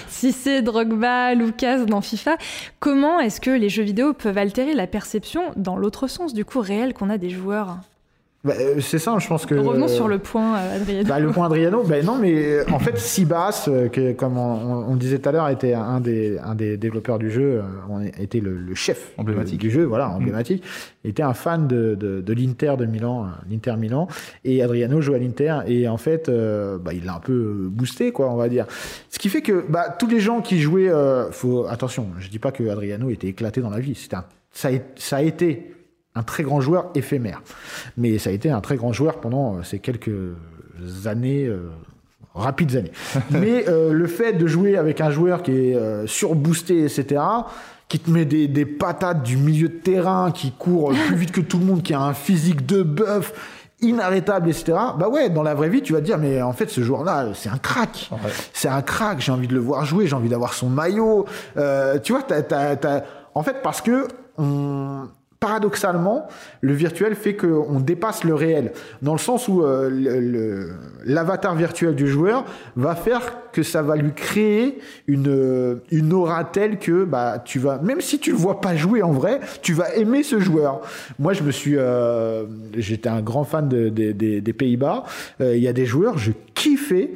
[0.09, 2.37] Si c'est Drogba, Lucas dans FIFA,
[2.81, 6.61] comment est-ce que les jeux vidéo peuvent altérer la perception, dans l'autre sens, du coup,
[6.61, 7.79] réel qu'on a des joueurs?
[8.45, 9.55] Bah, euh, c'est ça, je pense que.
[9.55, 11.09] Revenons sur le point euh, Adriano.
[11.09, 14.97] Bah, le point Adriano, bah, non, mais euh, en fait, Sibas, que, comme on, on,
[14.97, 17.63] disait tout à l'heure, était un des, un des développeurs du jeu,
[18.19, 20.13] était le, le chef emblématique du jeu, voilà, mm.
[20.13, 20.65] emblématique,
[21.05, 24.09] était un fan de, de, de l'Inter de Milan, l'Inter Milan,
[24.45, 28.29] et Adriano joue à l'Inter, et en fait, bah, il l'a un peu boosté, quoi,
[28.33, 28.67] on va dire.
[29.09, 30.91] Ce qui fait que bah, tous les gens qui jouaient,
[31.31, 34.17] faut, attention, je dis pas que Adriano était éclaté dans la vie, c'était
[34.51, 35.73] ça, ça a été
[36.15, 37.43] un très grand joueur éphémère.
[37.97, 40.35] Mais ça a été un très grand joueur pendant euh, ces quelques
[41.07, 41.71] années, euh,
[42.35, 42.93] rapides années.
[43.31, 47.23] Mais euh, le fait de jouer avec un joueur qui est surboosté, etc.,
[47.89, 51.43] qui te met des, des, patates du milieu de terrain, qui court plus vite que
[51.43, 53.35] tout le monde, qui a un physique de bœuf
[53.83, 54.73] inarrêtable, etc.
[54.99, 57.33] Bah ouais, dans la vraie vie, tu vas te dire, mais en fait, ce joueur-là,
[57.35, 58.11] c'est un crack.
[58.55, 61.27] C'est un crack, j'ai envie de le voir jouer, j'ai envie d'avoir son maillot.
[62.03, 62.23] tu vois,
[63.35, 65.09] en fait, parce que on
[65.43, 66.29] paradoxalement,
[66.61, 68.71] le virtuel fait qu'on dépasse le réel,
[69.03, 70.69] dans le sens où euh,
[71.05, 72.45] l'avatar virtuel du joueur
[72.77, 74.79] va faire que ça va lui créer
[75.09, 79.03] une, une aura telle que bah, tu vas, même si tu le vois pas jouer
[79.03, 80.81] en vrai, tu vas aimer ce joueur.
[81.19, 82.45] Moi, je me suis, euh,
[82.77, 85.03] j'étais un grand fan des Pays-Bas.
[85.41, 87.11] Euh, il y a des joueurs, je kiffais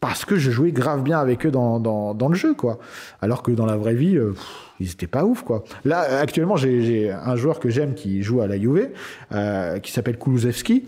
[0.00, 2.78] parce que je jouais grave bien avec eux dans, dans, le jeu, quoi.
[3.20, 4.34] Alors que dans la vraie vie, euh,
[4.78, 5.64] ils étaient pas ouf, quoi.
[5.84, 8.90] Là, actuellement, j'ai un joueur que j'aime qui joue à la Juve,
[9.32, 10.84] euh, qui s'appelle Kulusevski.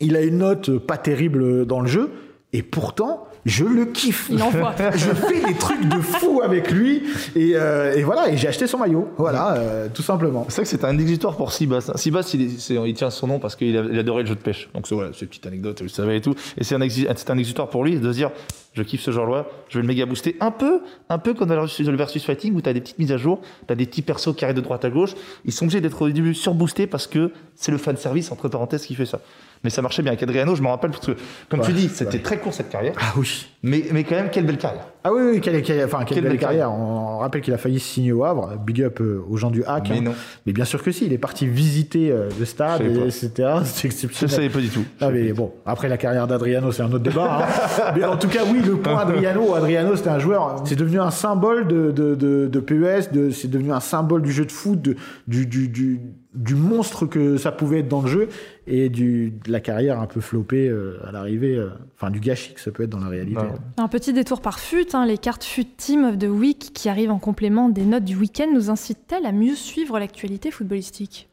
[0.00, 2.10] Il a une note pas terrible dans le jeu,
[2.52, 4.28] et pourtant, je le kiffe.
[4.30, 4.74] Il envoie.
[4.94, 7.04] je fais des trucs de fou avec lui.
[7.36, 9.08] Et, euh, et voilà, et j'ai acheté son maillot.
[9.16, 10.44] Voilà, euh, tout simplement.
[10.48, 11.92] C'est vrai que c'était un exitoire pour Sibas.
[11.94, 14.68] Sibas, il, il, tient son nom parce qu'il adorait le jeu de pêche.
[14.74, 16.34] Donc voilà, c'est une petite anecdote, vous savez et tout.
[16.58, 18.30] Et c'est un, un exitoire pour lui de se dire
[18.74, 20.36] je kiffe ce genre-là, je vais le méga booster.
[20.40, 23.12] Un peu, un peu comme dans le versus fighting où tu as des petites mises
[23.12, 25.14] à jour, tu as des petits persos qui arrivent de droite à gauche.
[25.46, 28.84] Ils sont obligés d'être au début surboostés parce que c'est le fan service, entre parenthèses,
[28.84, 29.20] qui fait ça
[29.64, 30.12] mais ça marchait bien.
[30.12, 31.16] Avec Adriano, je me rappelle, parce que,
[31.48, 32.94] comme tu dis, c'était très court cette carrière.
[32.98, 33.48] Ah oui.
[33.62, 34.86] Mais, mais quand même, quelle belle carrière.
[35.06, 36.72] Ah oui, oui quelle, quelle, enfin, quelle, belle, carrière.
[36.72, 38.56] On, rappelle qu'il a failli signer au Havre.
[38.58, 39.88] Big up euh, aux gens du hack.
[39.88, 40.02] Mais hein.
[40.02, 40.14] non.
[40.46, 41.06] Mais bien sûr que si.
[41.06, 43.30] Il est parti visiter euh, le stade, etc.
[43.64, 44.30] C'est exceptionnel.
[44.30, 44.84] Je savais pas du tout.
[45.00, 47.46] Ah, mais bon, après la carrière d'Adriano, c'est un autre débat.
[47.46, 47.92] Hein.
[47.96, 49.54] mais en tout cas, oui, le point Adriano.
[49.54, 50.62] Adriano, c'était un joueur.
[50.64, 53.12] C'est devenu un symbole de, de, de, de PES.
[53.12, 54.96] De, c'est devenu un symbole du jeu de foot, de,
[55.28, 56.00] du, du, du
[56.36, 58.28] du monstre que ça pouvait être dans le jeu
[58.66, 62.54] et du, de la carrière un peu flopée euh, à l'arrivée, euh, enfin du gâchis
[62.54, 63.40] que ça peut être dans la réalité.
[63.78, 67.18] Un petit détour par FUT, les cartes FUT Team of the Week qui arrivent en
[67.18, 71.28] complément des notes du week-end nous incitent-elles à mieux suivre l'actualité footballistique?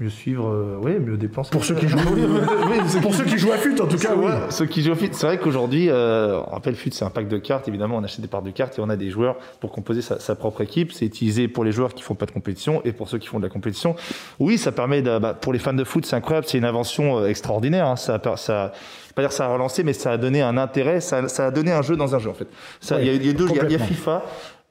[0.00, 1.50] Mieux suivre, euh, oui, mieux dépenser.
[1.50, 4.30] Pour ceux qui jouent, oui, pour ceux qui jouent à FUT, en tout cas, oui.
[4.50, 7.26] Ceux qui jouent à FUT, c'est vrai qu'aujourd'hui, euh, on rappelle FUT, c'est un pack
[7.26, 7.66] de cartes.
[7.66, 10.34] Évidemment, on achète des parts de cartes et on a des joueurs pour composer sa,
[10.36, 10.92] propre équipe.
[10.92, 13.38] C'est utilisé pour les joueurs qui font pas de compétition et pour ceux qui font
[13.38, 13.96] de la compétition.
[14.38, 17.18] Oui, ça permet, de, bah, pour les fans de foot, c'est incroyable, c'est une invention
[17.18, 17.88] euh, extraordinaire.
[17.88, 17.96] Hein.
[17.96, 18.72] Ça, ça,
[19.16, 21.72] pas dire ça a relancé, mais ça a donné un intérêt, ça, ça a donné
[21.72, 22.46] un jeu dans un jeu en fait.
[22.92, 24.22] Il y, a, y, a deux, il y a FIFA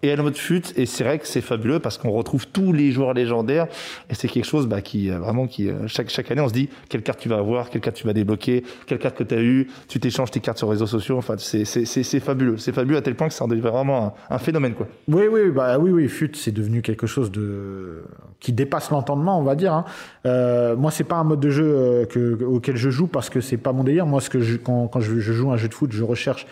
[0.04, 3.14] et mode fut et c'est vrai que c'est fabuleux parce qu'on retrouve tous les joueurs
[3.14, 3.66] légendaires.
[4.12, 6.54] Et c'est quelque chose bah, qui euh, vraiment qui euh, chaque chaque année on se
[6.54, 9.34] dit quelle carte tu vas avoir quelle carte tu vas débloquer quelle carte que tu
[9.34, 11.18] as eu tu t'échanges tes cartes sur les réseaux sociaux.
[11.18, 12.58] Enfin c'est fabuleux.
[12.58, 14.88] C'est fabuleux à tel point que ça en devient vraiment un, phénomène quoi.
[15.08, 18.04] Oui oui bah oui oui fut c'est devenu quelque chose de
[18.40, 19.86] qui dépasse l'entendement on va dire hein.
[20.28, 23.42] euh, moi c'est pas un mode de jeu euh, que, auquel je joue parce que
[23.42, 24.06] c'est pas mon délire.
[24.06, 26.46] Moi ce que je, quand, quand je joue un jeu de foot je recherche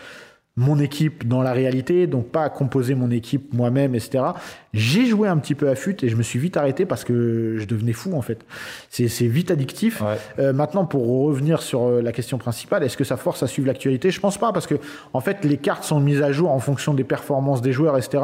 [0.58, 4.24] mon équipe dans la réalité, donc pas à composer mon équipe moi-même, etc.
[4.72, 7.56] J'ai joué un petit peu à FUT et je me suis vite arrêté parce que
[7.58, 8.44] je devenais fou en fait.
[8.88, 10.02] C'est vite addictif.
[10.38, 13.68] Euh, maintenant, pour revenir sur euh, la question principale, est-ce que ça force à suivre
[13.68, 14.10] l'actualité?
[14.10, 14.76] Je pense pas parce que
[15.12, 18.22] en fait, les cartes sont mises à jour en fonction des performances des joueurs, etc.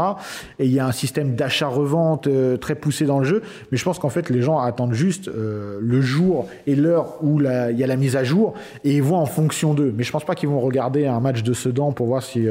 [0.59, 3.43] Et il y a un système d'achat-revente euh, très poussé dans le jeu.
[3.71, 7.79] Mais je pense qu'en fait, les gens attendent juste le jour et l'heure où il
[7.79, 9.93] y a la mise à jour et ils voient en fonction d'eux.
[9.95, 12.47] Mais je pense pas qu'ils vont regarder un match de Sedan pour voir si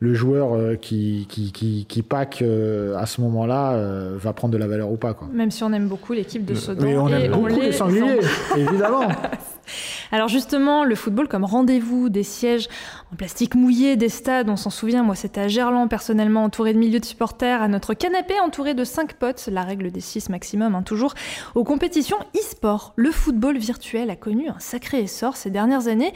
[0.00, 4.58] le joueur qui, qui, qui, qui pack à ce moment là euh, va prendre de
[4.58, 5.14] la valeur ou pas.
[5.14, 5.28] Quoi.
[5.32, 6.84] Même si on aime beaucoup l'équipe de Sedan.
[6.84, 8.20] Mais on aime beaucoup les sangliers,
[8.56, 9.08] évidemment.
[10.12, 12.68] Alors justement, le football comme rendez-vous, des sièges
[13.12, 16.78] en plastique mouillé, des stades, on s'en souvient, moi c'était à Gerland personnellement, entouré de
[16.78, 20.74] milliers de supporters, à notre canapé entouré de 5 potes, la règle des 6 maximum,
[20.74, 21.14] hein, toujours,
[21.54, 22.94] aux compétitions e-sport.
[22.96, 26.12] Le football virtuel a connu un sacré essor ces dernières années,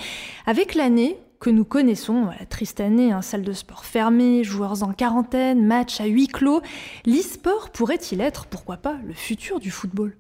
[0.47, 4.93] avec l'année que nous connaissons, la triste année, un salle de sport fermée, joueurs en
[4.93, 6.63] quarantaine, matchs à huis clos,
[7.05, 10.17] l'e-sport pourrait-il être, pourquoi pas, le futur du football?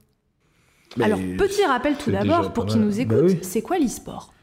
[1.00, 4.34] Alors, petit rappel tout d'abord pour qui nous bah écoute, c'est quoi l'e-sport?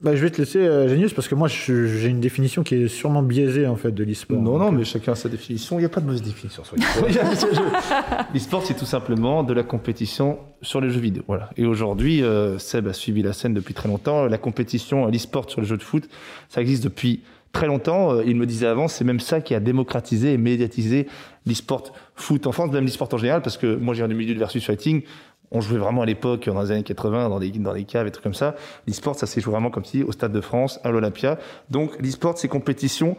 [0.00, 2.88] Bah, je vais te laisser, euh, Génius, parce que moi, j'ai une définition qui est
[2.88, 4.40] sûrement biaisée, en fait, de l'e-sport.
[4.40, 5.76] Non, non, mais chacun a sa définition.
[5.76, 6.76] Il n'y a pas de mauvaise définition sur
[8.34, 8.62] l'e-sport.
[8.64, 11.24] c'est tout simplement de la compétition sur les jeux vidéo.
[11.26, 11.50] Voilà.
[11.56, 14.26] Et aujourd'hui, euh, Seb a suivi la scène depuis très longtemps.
[14.26, 16.08] La compétition, l'e-sport sur les jeux de foot,
[16.48, 18.12] ça existe depuis très longtemps.
[18.12, 21.08] Euh, il me disait avant, c'est même ça qui a démocratisé et médiatisé
[21.44, 24.34] l'e-sport foot en France, même l'e-sport en général, parce que moi, j'ai un du milieu
[24.34, 25.02] de versus fighting
[25.50, 28.22] on jouait vraiment à l'époque, dans les années 80, dans des, dans caves et trucs
[28.22, 28.54] comme ça.
[28.86, 31.38] L'e-sport, ça s'est joué vraiment comme si au Stade de France, à l'Olympia.
[31.70, 33.16] Donc, l'e-sport, c'est compétition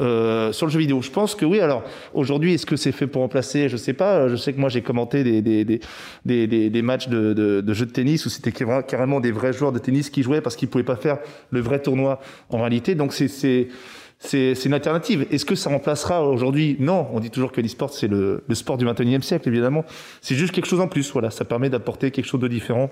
[0.00, 1.02] euh, sur le jeu vidéo.
[1.02, 1.60] Je pense que oui.
[1.60, 1.82] Alors,
[2.12, 3.68] aujourd'hui, est-ce que c'est fait pour remplacer?
[3.68, 4.28] Je sais pas.
[4.28, 5.80] Je sais que moi, j'ai commenté des, des, des,
[6.24, 9.72] des, des matchs de, de, de, jeux de tennis où c'était carrément des vrais joueurs
[9.72, 11.18] de tennis qui jouaient parce qu'ils pouvaient pas faire
[11.50, 12.94] le vrai tournoi en réalité.
[12.94, 13.68] Donc, c'est
[14.24, 15.26] c'est une alternative.
[15.30, 16.76] Est-ce que ça remplacera aujourd'hui?
[16.80, 19.84] Non, on dit toujours que l'e-sport, c'est le, sport du 21e siècle, évidemment.
[20.22, 21.12] C'est juste quelque chose en plus.
[21.12, 22.90] Voilà, ça permet d'apporter quelque chose de différent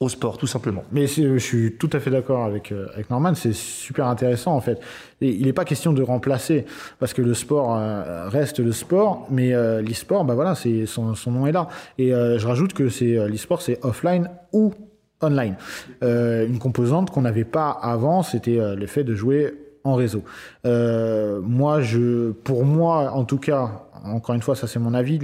[0.00, 0.82] au sport, tout simplement.
[0.90, 4.60] Mais je suis tout à fait d'accord avec, euh, avec Norman, c'est super intéressant en
[4.60, 4.80] fait.
[5.20, 6.64] Il n'est pas question de remplacer,
[6.98, 11.30] parce que le sport euh, reste le sport, mais euh, l'e-sport, bah voilà, son, son
[11.30, 11.68] nom est là.
[11.98, 14.72] Et je rajoute que c'est l'e-sport, c'est offline ou
[15.20, 15.56] online.
[16.02, 20.24] une composante qu'on n'avait pas avant, c'était le fait de jouer en réseau.
[20.66, 25.20] Euh, moi, je, pour moi, en tout cas, encore une fois, ça c'est mon avis,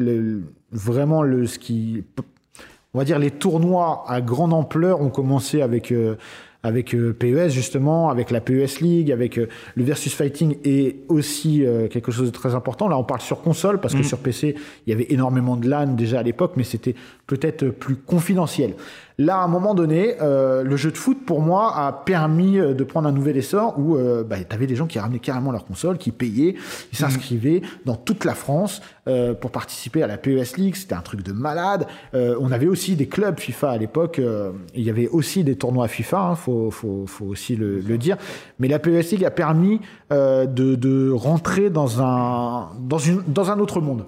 [0.71, 2.05] vraiment le, ce qui,
[2.95, 6.17] on va dire les tournois à grande ampleur ont commencé avec euh,
[6.63, 11.65] avec euh, PES justement, avec la PES League, avec euh, le versus fighting et aussi
[11.91, 12.87] quelque chose de très important.
[12.87, 14.05] Là, on parle sur console parce que mmh.
[14.05, 16.95] sur PC, il y avait énormément de LAN déjà à l'époque, mais c'était
[17.27, 18.75] peut-être plus confidentiel.
[19.21, 22.73] Là, à un moment donné, euh, le jeu de foot, pour moi, a permis euh,
[22.73, 25.53] de prendre un nouvel essor où euh, bah, tu avais des gens qui ramenaient carrément
[25.53, 26.55] leur console, qui payaient,
[26.91, 30.75] ils s'inscrivaient dans toute la France euh, pour participer à la PES League.
[30.75, 31.87] C'était un truc de malade.
[32.15, 34.19] Euh, on avait aussi des clubs FIFA à l'époque.
[34.75, 37.99] il y avait aussi des tournois FIFA, il hein, faut, faut, faut, aussi le, le,
[37.99, 38.17] dire.
[38.59, 43.59] Mais la PES League a permis de, de rentrer dans un, dans, une, dans un
[43.59, 44.07] autre monde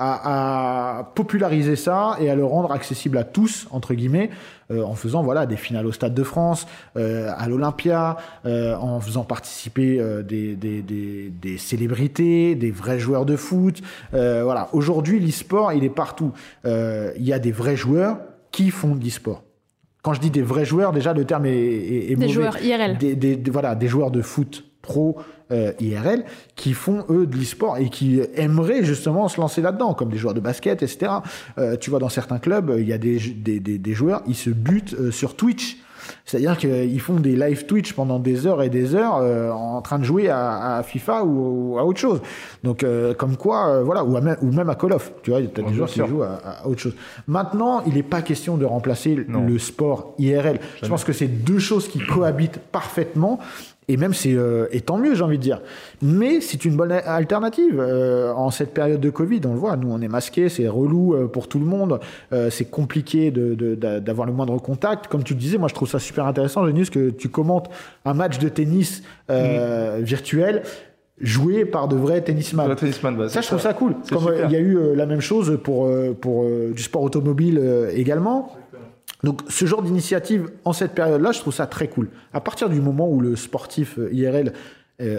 [0.00, 4.30] à, populariser ça et à le rendre accessible à tous entre guillemets
[4.70, 9.00] euh, en faisant voilà des finales au Stade de France, euh, à l'Olympia, euh, en
[9.00, 13.80] faisant participer des, des, des, des, célébrités, des vrais joueurs de foot.
[14.12, 16.32] voilà, aujourd'hui l'e-sport il est partout.
[16.64, 18.18] Il y a des vrais joueurs
[18.52, 19.42] qui font de l'e-sport.
[20.02, 22.96] Quand je dis des vrais joueurs, déjà le terme est, est, des joueurs IRL.
[22.96, 25.16] Des, voilà, des joueurs de foot pro
[25.52, 26.24] euh, IRL
[26.56, 30.34] qui font eux de l'e-sport et qui aimeraient justement se lancer là-dedans, comme des joueurs
[30.34, 31.12] de basket, etc.
[31.58, 34.36] Euh, tu vois, dans certains clubs, il y a des, des, des, des joueurs, ils
[34.36, 35.78] se butent euh, sur Twitch.
[36.24, 39.98] C'est-à-dire qu'ils font des live Twitch pendant des heures et des heures euh, en train
[39.98, 42.20] de jouer à, à FIFA ou, à autre chose.
[42.62, 45.12] Donc, euh, comme quoi, euh, voilà, ou, même, ou même à Call of.
[45.22, 46.94] Tu vois, il y a des joueurs qui jouent à, à, autre chose.
[47.26, 50.58] Maintenant, il n'est pas question de remplacer le sport IRL.
[50.82, 53.38] Je pense que c'est deux choses qui cohabitent parfaitement
[53.90, 55.60] et même c'est euh, et tant mieux j'ai envie de dire
[56.00, 59.90] mais c'est une bonne alternative euh, en cette période de Covid on le voit nous
[59.90, 61.98] on est masqué c'est relou euh, pour tout le monde
[62.50, 65.98] c'est compliqué d'avoir de, le moindre contact comme tu le disais moi je trouve ça
[65.98, 67.68] super intéressant Genius que tu commentes
[68.04, 70.00] un match de tennis mm.
[70.00, 70.62] virtuel
[71.20, 72.66] joué par de vrais tennisman.
[72.66, 73.94] Bah, ça, je trouve ça cool.
[74.10, 77.60] Comme il y a eu la même chose pour, pour du sport automobile
[77.94, 78.56] également.
[79.22, 82.08] Donc ce genre d'initiative en cette période-là, je trouve ça très cool.
[82.32, 84.52] À partir du moment où le sportif euh, IRL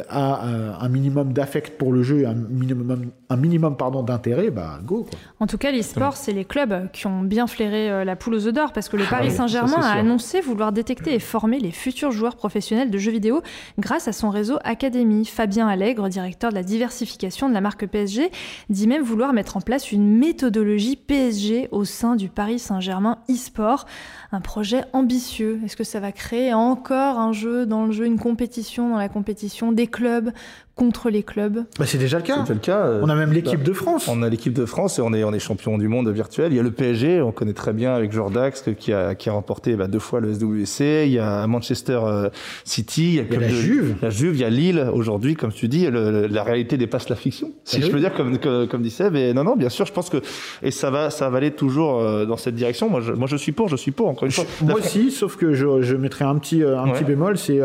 [0.09, 0.45] a
[0.79, 5.07] un, minimum d'affect pour le jeu, un minimum, un minimum pardon d'intérêt, bah go.
[5.09, 5.19] Quoi.
[5.39, 8.47] En tout cas, l'e-sport, c'est les clubs qui ont bien flairé euh, la poule aux
[8.47, 11.71] œufs d'or parce que le ah Paris Saint-Germain a annoncé vouloir détecter et former les
[11.71, 13.41] futurs joueurs professionnels de jeux vidéo
[13.79, 15.25] grâce à son réseau Académie.
[15.25, 18.31] Fabien Allègre, directeur de la diversification de la marque PSG,
[18.69, 23.85] dit même vouloir mettre en place une méthodologie PSG au sein du Paris Saint-Germain e-sport
[24.31, 25.59] un projet ambitieux.
[25.65, 29.09] Est-ce que ça va créer encore un jeu dans le jeu, une compétition dans la
[29.09, 30.31] compétition, des clubs
[30.75, 32.43] contre les clubs bah, C'est déjà le cas.
[32.47, 32.99] le cas.
[33.01, 34.07] on a même l'équipe bah, de France.
[34.07, 36.51] On a l'équipe de France et on est, on est champion du monde virtuel.
[36.51, 39.33] Il y a le PSG, on connaît très bien avec Jordax qui a, qui a
[39.33, 41.05] remporté bah, deux fois le SWC.
[41.05, 42.29] Il y a Manchester euh,
[42.63, 43.09] City.
[43.09, 43.95] Il y a, il y a la Juve.
[44.01, 44.89] La Juve, il y a Lille.
[44.93, 47.51] Aujourd'hui, comme tu dis, la réalité dépasse la fiction.
[47.63, 49.15] Si eh je peux dire comme, comme, Seb.
[49.15, 50.17] Et non, non, bien sûr, je pense que
[50.63, 52.89] et ça va, ça va aller toujours euh, dans cette direction.
[52.89, 54.07] Moi, je, moi, je suis pour, je suis pour.
[54.07, 54.45] Encore une fois.
[54.61, 57.37] Moi aussi, sauf que je, je mettrais un petit, euh, un petit bémol.
[57.37, 57.61] C'est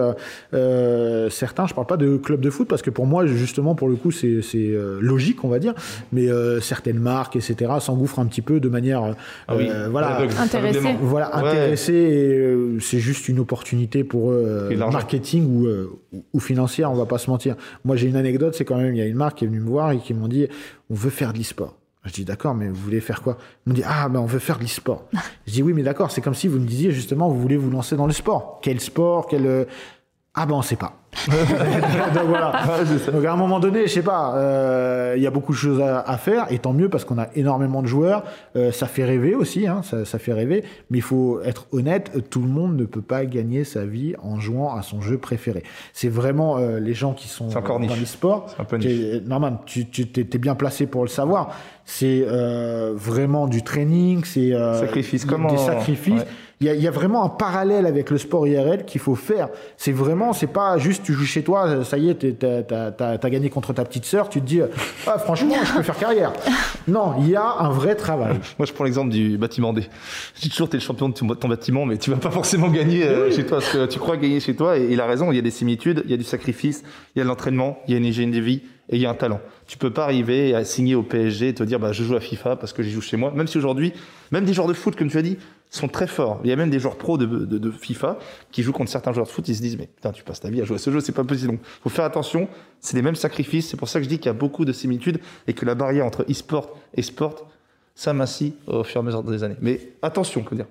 [0.54, 1.66] euh, certains.
[1.66, 4.10] Je parle pas de club de foot parce que pour moi, justement, pour le coup,
[4.10, 5.74] c'est euh, logique, on va dire.
[6.12, 9.12] Mais euh, certaines marques, etc., s'engouffrent un petit peu de manière, euh,
[9.48, 10.96] ah voilà, intéressée.
[11.02, 11.30] Voilà,
[11.70, 15.68] Et c'est juste une opportunité pour eux, marketing ou,
[16.32, 17.54] ou financière, on va pas se mentir.
[17.84, 19.60] Moi, j'ai une anecdote, c'est quand même, il y a une marque qui est venue
[19.60, 20.48] me voir et qui m'ont dit,
[20.88, 21.76] on veut faire de l'e-sport.
[22.06, 23.36] Je dis d'accord, mais vous voulez faire quoi?
[23.66, 25.08] Ils me dit ah ben on veut faire de l'e-sport.
[25.46, 27.68] je dis oui mais d'accord, c'est comme si vous me disiez justement vous voulez vous
[27.68, 28.60] lancer dans le sport.
[28.62, 29.64] Quel sport Quel euh,
[30.38, 30.92] ah ben on sait pas.
[32.14, 32.52] donc voilà.
[33.10, 35.80] Donc à un moment donné, je sais pas, euh, il y a beaucoup de choses
[35.80, 38.22] à, faire et tant mieux parce qu'on a énormément de joueurs.
[38.54, 40.62] Euh, ça fait rêver aussi, hein, ça, ça, fait rêver.
[40.90, 44.38] Mais il faut être honnête, tout le monde ne peut pas gagner sa vie en
[44.38, 45.62] jouant à son jeu préféré.
[45.94, 48.54] C'est vraiment euh, les gens qui sont dans les sports.
[49.24, 51.56] Normal, tu, tu es bien placé pour le savoir.
[51.86, 52.26] C'est
[52.94, 55.24] vraiment du training, c'est sacrifice.
[55.24, 56.26] Comment des sacrifices.
[56.60, 59.50] Il y, a, vraiment un parallèle avec le sport IRL qu'il faut faire.
[59.76, 63.50] C'est vraiment, c'est pas juste tu joues chez toi, ça y est, t'as as, gagné
[63.50, 64.60] contre ta petite sœur, tu te dis,
[65.06, 66.32] ah, franchement, je peux faire carrière.
[66.88, 68.38] Non, il y a un vrai travail.
[68.60, 69.88] Moi, je prends l'exemple du bâtiment D.
[70.36, 73.02] Je dis toujours, t'es le champion de ton, bâtiment, mais tu vas pas forcément gagner
[73.02, 75.34] euh, chez toi, parce que tu crois gagner chez toi, et il a raison, il
[75.34, 77.92] y a des similitudes, il y a du sacrifice, il y a de l'entraînement, il
[77.92, 79.40] y a une hygiène de vie, et il y a un talent.
[79.66, 82.20] Tu peux pas arriver à signer au PSG et te dire bah je joue à
[82.20, 83.32] FIFA parce que j'y joue chez moi.
[83.34, 83.92] Même si aujourd'hui,
[84.30, 85.38] même des joueurs de foot comme tu as dit,
[85.70, 86.40] sont très forts.
[86.44, 88.18] Il y a même des joueurs pros de, de, FIFA
[88.50, 90.48] qui jouent contre certains joueurs de foot, ils se disent mais putain tu passes ta
[90.48, 91.52] vie à jouer à ce jeu, c'est pas possible.
[91.52, 92.48] Donc faut faire attention,
[92.80, 93.68] c'est les mêmes sacrifices.
[93.68, 95.74] C'est pour ça que je dis qu'il y a beaucoup de similitudes et que la
[95.74, 97.48] barrière entre e-sport et sport
[97.96, 99.56] s'amassit au fur et à mesure des années.
[99.60, 100.66] Mais attention, faut dire.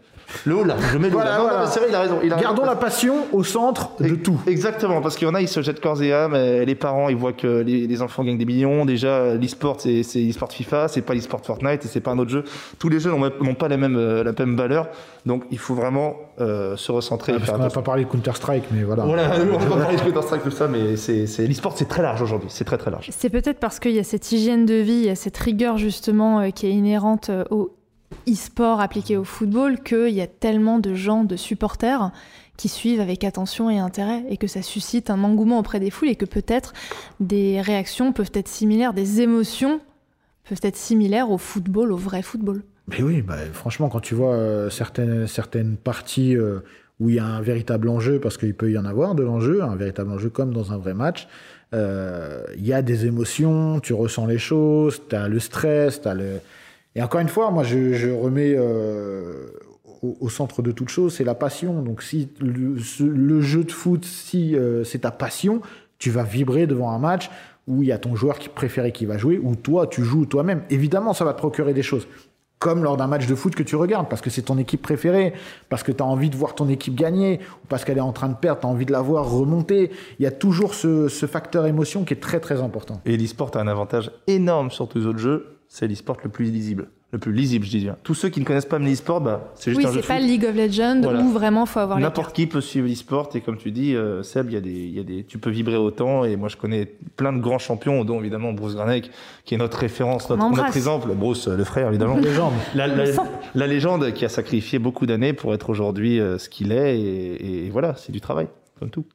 [0.45, 1.69] Le haut là, je mets le voilà, là.
[1.87, 2.19] il a raison.
[2.41, 4.39] Gardons la passion au centre de tout.
[4.47, 6.35] Exactement, parce qu'il y en a, ils se jettent corps et âme.
[6.35, 8.85] Et les parents, ils voient que les, enfants gagnent des millions.
[8.85, 12.43] Déjà, l'e-sport, c'est l'e-sport FIFA, c'est pas l'e-sport Fortnite et c'est pas un autre jeu.
[12.79, 14.87] Tous les jeux n'ont pas la même, euh, la même valeur.
[15.25, 17.33] Donc, il faut vraiment euh, se recentrer.
[17.35, 19.03] Ah, parce qu'on n'a pas parlé de Counter-Strike, mais voilà.
[19.03, 22.21] Voilà, on n'a pas parlé de Counter-Strike, tout ça, mais c'est l'e-sport, c'est très large
[22.21, 22.49] aujourd'hui.
[22.51, 23.09] C'est très, très large.
[23.11, 25.77] C'est peut-être parce qu'il y a cette hygiène de vie, il y a cette rigueur,
[25.77, 27.14] justement, euh, qui est inhérente
[27.49, 27.75] au
[28.27, 32.11] e-sport appliqué au football qu'il y a tellement de gens, de supporters
[32.57, 36.09] qui suivent avec attention et intérêt et que ça suscite un engouement auprès des foules
[36.09, 36.73] et que peut-être
[37.19, 39.81] des réactions peuvent être similaires, des émotions
[40.47, 42.63] peuvent être similaires au football, au vrai football.
[42.87, 46.59] Mais oui, bah, franchement, quand tu vois euh, certaines, certaines parties euh,
[46.99, 49.63] où il y a un véritable enjeu, parce qu'il peut y en avoir de l'enjeu,
[49.63, 51.27] un véritable enjeu comme dans un vrai match,
[51.73, 56.07] euh, il y a des émotions, tu ressens les choses, tu as le stress, tu
[56.07, 56.39] as le
[56.95, 59.47] et encore une fois, moi, je, remets euh,
[60.01, 61.81] au, centre de toute chose, c'est la passion.
[61.81, 65.61] Donc, si le, jeu de foot, si euh, c'est ta passion,
[65.99, 67.29] tu vas vibrer devant un match
[67.67, 70.61] où il y a ton joueur préféré qui va jouer, ou toi, tu joues toi-même.
[70.69, 72.07] Évidemment, ça va te procurer des choses.
[72.59, 75.33] Comme lors d'un match de foot que tu regardes, parce que c'est ton équipe préférée,
[75.67, 78.13] parce que tu as envie de voir ton équipe gagner, ou parce qu'elle est en
[78.13, 79.91] train de perdre, tu as envie de la voir remonter.
[80.19, 83.01] Il y a toujours ce, ce facteur émotion qui est très très important.
[83.05, 86.45] Et l'e-sport a un avantage énorme sur tous les autres jeux, c'est l'e-sport le plus
[86.45, 86.89] lisible.
[87.11, 87.95] Le plus lisible, je dis bien.
[88.03, 90.19] Tous ceux qui ne connaissent pas l'e-sport, bah, c'est juste oui, un jeu c'est pas
[90.19, 93.71] League of Legends où vraiment faut avoir N'importe qui peut suivre l'e-sport et comme tu
[93.71, 96.35] dis, euh, Seb, il y, a des, y a des, tu peux vibrer autant et
[96.35, 99.11] moi je connais plein de grands champions, dont évidemment Bruce Granek,
[99.45, 102.17] qui est notre référence, notre, notre exemple, Bruce, le frère évidemment.
[102.17, 102.53] légende.
[102.73, 106.99] La, la, légende qui a sacrifié beaucoup d'années pour être aujourd'hui euh, ce qu'il est
[106.99, 108.47] et, et voilà, c'est du travail,
[108.79, 109.05] comme tout.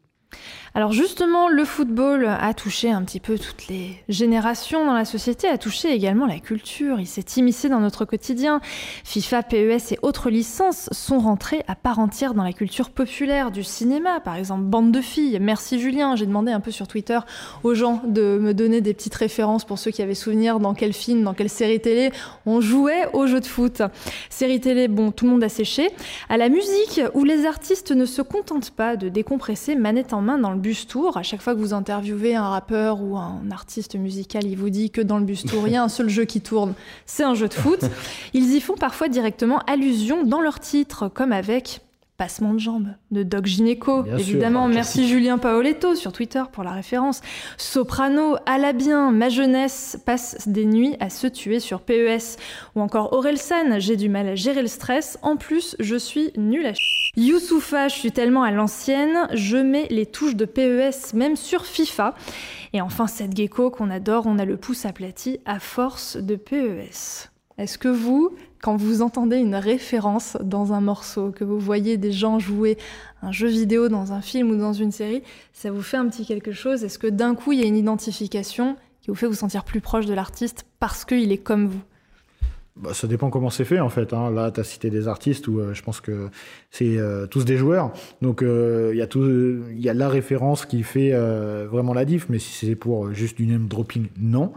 [0.72, 5.48] Alors justement, le football a touché un petit peu toutes les générations dans la société,
[5.48, 8.60] a touché également la culture, il s'est immiscé dans notre quotidien.
[9.02, 13.64] FIFA, PES et autres licences sont rentrées à part entière dans la culture populaire du
[13.64, 15.38] cinéma, par exemple Bande de filles.
[15.40, 17.18] Merci Julien, j'ai demandé un peu sur Twitter
[17.64, 20.92] aux gens de me donner des petites références pour ceux qui avaient souvenir dans quel
[20.92, 22.12] film, dans quelle série télé
[22.46, 23.82] on jouait au jeu de foot.
[24.28, 25.88] Série télé, bon, tout le monde a séché.
[26.28, 30.38] À la musique, où les artistes ne se contentent pas de décompresser manette en main
[30.38, 31.16] dans le bus tour.
[31.16, 34.90] À chaque fois que vous interviewez un rappeur ou un artiste musical, il vous dit
[34.90, 36.74] que dans le bus tour, il y a un seul jeu qui tourne,
[37.06, 37.80] c'est un jeu de foot.
[38.34, 41.80] Ils y font parfois directement allusion dans leur titre, comme avec
[42.20, 44.68] Passement de jambes de Doc Gineco, évidemment.
[44.68, 47.22] Merci Julien Paoletto sur Twitter pour la référence.
[47.56, 52.36] Soprano, à la bien, ma jeunesse passe des nuits à se tuer sur PES.
[52.74, 55.18] Ou encore Orelsan, j'ai du mal à gérer le stress.
[55.22, 57.10] En plus, je suis nul à ch...
[57.16, 62.14] Youssoufa, je suis tellement à l'ancienne, je mets les touches de PES même sur FIFA.
[62.74, 67.30] Et enfin, cette gecko qu'on adore, on a le pouce aplati à force de PES.
[67.60, 72.10] Est-ce que vous, quand vous entendez une référence dans un morceau, que vous voyez des
[72.10, 72.78] gens jouer
[73.20, 76.24] un jeu vidéo dans un film ou dans une série, ça vous fait un petit
[76.24, 76.84] quelque chose?
[76.84, 79.82] Est-ce que d'un coup, il y a une identification qui vous fait vous sentir plus
[79.82, 81.82] proche de l'artiste parce qu'il est comme vous?
[82.76, 84.14] Bah, ça dépend comment c'est fait en fait.
[84.14, 84.30] Hein.
[84.30, 86.30] Là, tu as cité des artistes où euh, je pense que
[86.70, 87.92] c'est euh, tous des joueurs.
[88.22, 91.12] Donc euh, il y a tout, il y a la référence qui fait
[91.66, 92.28] vraiment la diff.
[92.30, 94.52] Mais si c'est pour juste du name dropping, non.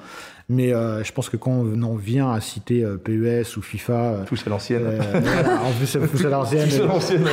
[0.50, 4.84] Mais je pense que quand on vient à citer PES ou FIFA, tout à l'ancienne.
[4.86, 6.70] en plus, c'est à l'ancienne.
[6.88, 7.26] l'ancienne.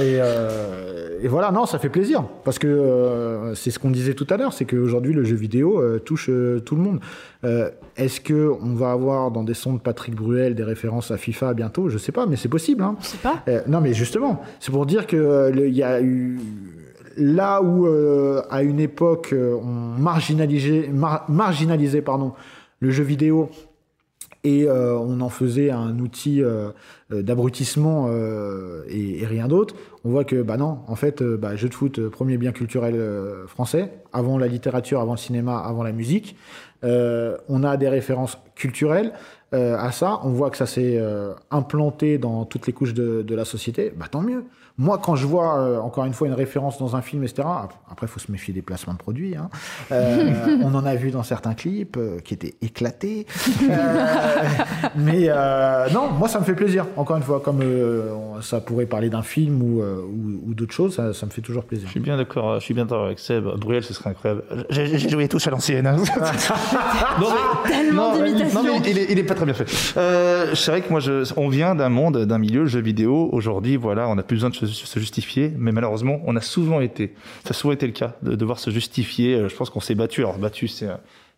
[0.00, 0.18] Et,
[1.20, 4.52] et voilà, non, ça fait plaisir parce que c'est ce qu'on disait tout à l'heure,
[4.52, 6.30] c'est qu'aujourd'hui le jeu vidéo touche
[6.64, 7.00] tout le monde.
[7.96, 11.54] Est-ce que on va avoir dans des sons de Patrick Bruel des références à FIFA
[11.54, 11.88] bientôt?
[11.88, 12.82] Je sais pas, mais c'est possible.
[12.82, 12.96] Hein.
[13.00, 13.42] Je sais pas.
[13.66, 16.38] non, mais justement, c'est pour dire que il y a eu
[17.18, 17.86] là où
[18.50, 20.90] à une époque on marginalisait,
[22.80, 23.50] le jeu vidéo
[24.44, 26.70] et euh, on en faisait un outil euh,
[27.12, 28.08] euh, d'abrutissement
[28.88, 29.74] et, rien d'autre.
[30.04, 32.96] On voit que bah non, en fait, bah, jeu de foot, premier bien culturel
[33.46, 36.36] français, avant la littérature, avant le cinéma, avant la musique.
[36.82, 39.12] on a des références culturelles
[39.52, 40.20] à ça.
[40.24, 41.00] On voit que ça s'est
[41.50, 43.92] implanté dans toutes les couches de, de la société.
[43.94, 44.44] Bah tant mieux.
[44.80, 47.48] Moi, quand je vois, euh, encore une fois, une référence dans un film, etc.,
[47.90, 49.34] après, il faut se méfier des placements de produits.
[49.34, 49.50] Hein.
[49.90, 53.26] Euh, on en a vu dans certains clips euh, qui étaient éclatés.
[54.96, 55.28] mais
[55.92, 56.86] non, moi, ça me fait plaisir.
[56.96, 57.60] Encore une fois, comme
[58.40, 61.86] ça pourrait parler d'un film ou, ou, d'autres choses, ça, me fait toujours plaisir.
[61.88, 63.46] Je suis bien d'accord, je suis bien d'accord avec Seb.
[63.58, 64.44] Bruel, ce serait incroyable.
[64.70, 65.88] J'ai joué tous à l'ancienne.
[65.88, 65.96] Hein.
[67.20, 67.28] non,
[67.64, 69.68] mais, Tellement non, non, mais il, est, pas très bien fait.
[69.68, 73.28] c'est vrai que moi, je, on vient d'un monde, d'un milieu jeu vidéo.
[73.32, 76.80] Aujourd'hui, voilà, on n'a plus besoin de se se justifier, mais malheureusement, on a souvent
[76.80, 77.14] été,
[77.44, 79.34] ça a souvent été le cas, de devoir se justifier.
[79.34, 80.20] Euh, je pense qu'on s'est battu.
[80.20, 80.88] Alors battu, c'est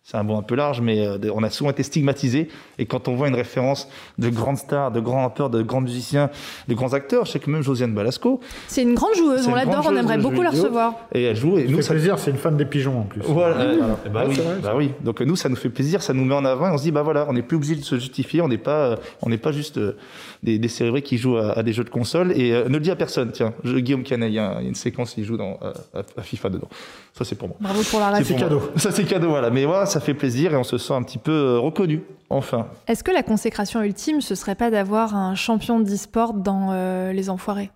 [0.03, 2.49] c'est un mot un peu large, mais euh, on a souvent été stigmatisé.
[2.79, 3.87] Et quand on voit une référence
[4.17, 6.31] de grandes stars, de grands rappeurs, de grands musiciens,
[6.67, 8.39] de grands acteurs, je sais que même Josiane Balasco.
[8.67, 10.95] C'est une grande joueuse, on l'adore, on aimerait beaucoup la recevoir.
[11.13, 11.59] Et elle joue.
[11.59, 13.21] Et nous, ça plaisir, c'est une fan des pigeons en plus.
[13.21, 13.75] Voilà.
[14.05, 14.91] Eh ben oui, bah oui.
[15.01, 16.91] Donc nous, ça nous fait plaisir, ça nous met en avant et on se dit,
[16.91, 19.51] bah voilà, on n'est plus obligé de se justifier, on n'est pas, on n'est pas
[19.51, 19.97] juste euh,
[20.41, 22.31] des, des cérébrés qui jouent à, des jeux de console.
[22.31, 24.75] Et euh, ne le dis à personne, tiens, je, Guillaume Canet, il y, a une
[24.75, 25.59] séquence, il joue dans,
[25.93, 26.69] à, FIFA dedans.
[27.13, 27.57] Ça, c'est pour moi.
[27.59, 28.61] Bravo pour la C'est cadeau.
[28.77, 29.49] Ça, c'est cadeau, voilà.
[29.49, 32.67] Mais voilà, ça fait plaisir et on se sent un petit peu euh, reconnu, enfin.
[32.87, 37.29] Est-ce que la consécration ultime, ce serait pas d'avoir un champion d'e-sport dans euh, Les
[37.29, 37.71] Enfoirés?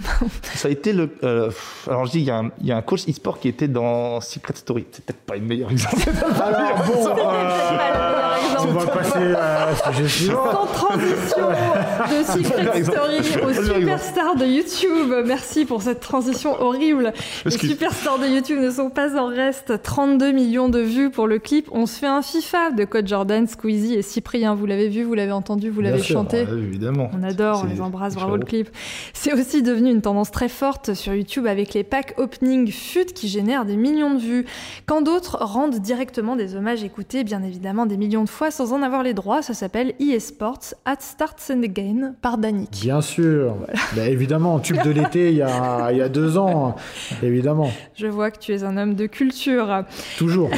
[0.54, 1.10] ça a été le.
[1.22, 1.50] Euh,
[1.86, 4.86] alors je dis, il y, y, a un coach e-sport qui était dans Secret Story.
[4.92, 6.08] C'est peut-être pas une meilleure exemple.
[6.42, 8.12] alors bon, euh,
[8.58, 10.52] on va passer à ce suivant.
[10.52, 15.12] Sans transition de Secret Story aux superstars de YouTube.
[15.26, 17.12] Merci pour cette transition horrible.
[17.44, 19.82] Les superstars de YouTube ne sont pas en reste.
[19.82, 21.68] 32 millions de vues pour le clip.
[21.72, 24.54] On se fait un FIFA de Code Jordan, Squeezie et Cyprien.
[24.54, 26.42] Vous l'avez vu, vous l'avez entendu, vous l'avez chanté.
[26.42, 27.10] évidemment.
[27.18, 28.14] On adore, on les embrasse.
[28.14, 28.68] Bravo le clip.
[29.12, 33.28] C'est aussi devenu une tendance très forte sur YouTube avec les packs opening FUT qui
[33.28, 34.46] génèrent des millions de vues.
[34.86, 38.82] Quand d'autres rendent directement des hommages écoutés, bien évidemment des millions de fois sans en
[38.82, 42.70] avoir les droits, ça s'appelle eSports at Starts and Again par Danick.
[42.82, 43.56] Bien sûr,
[43.96, 46.76] bah, évidemment, tube de l'été il, y a, il y a deux ans,
[47.22, 47.70] évidemment.
[47.94, 49.84] Je vois que tu es un homme de culture.
[50.18, 50.50] Toujours.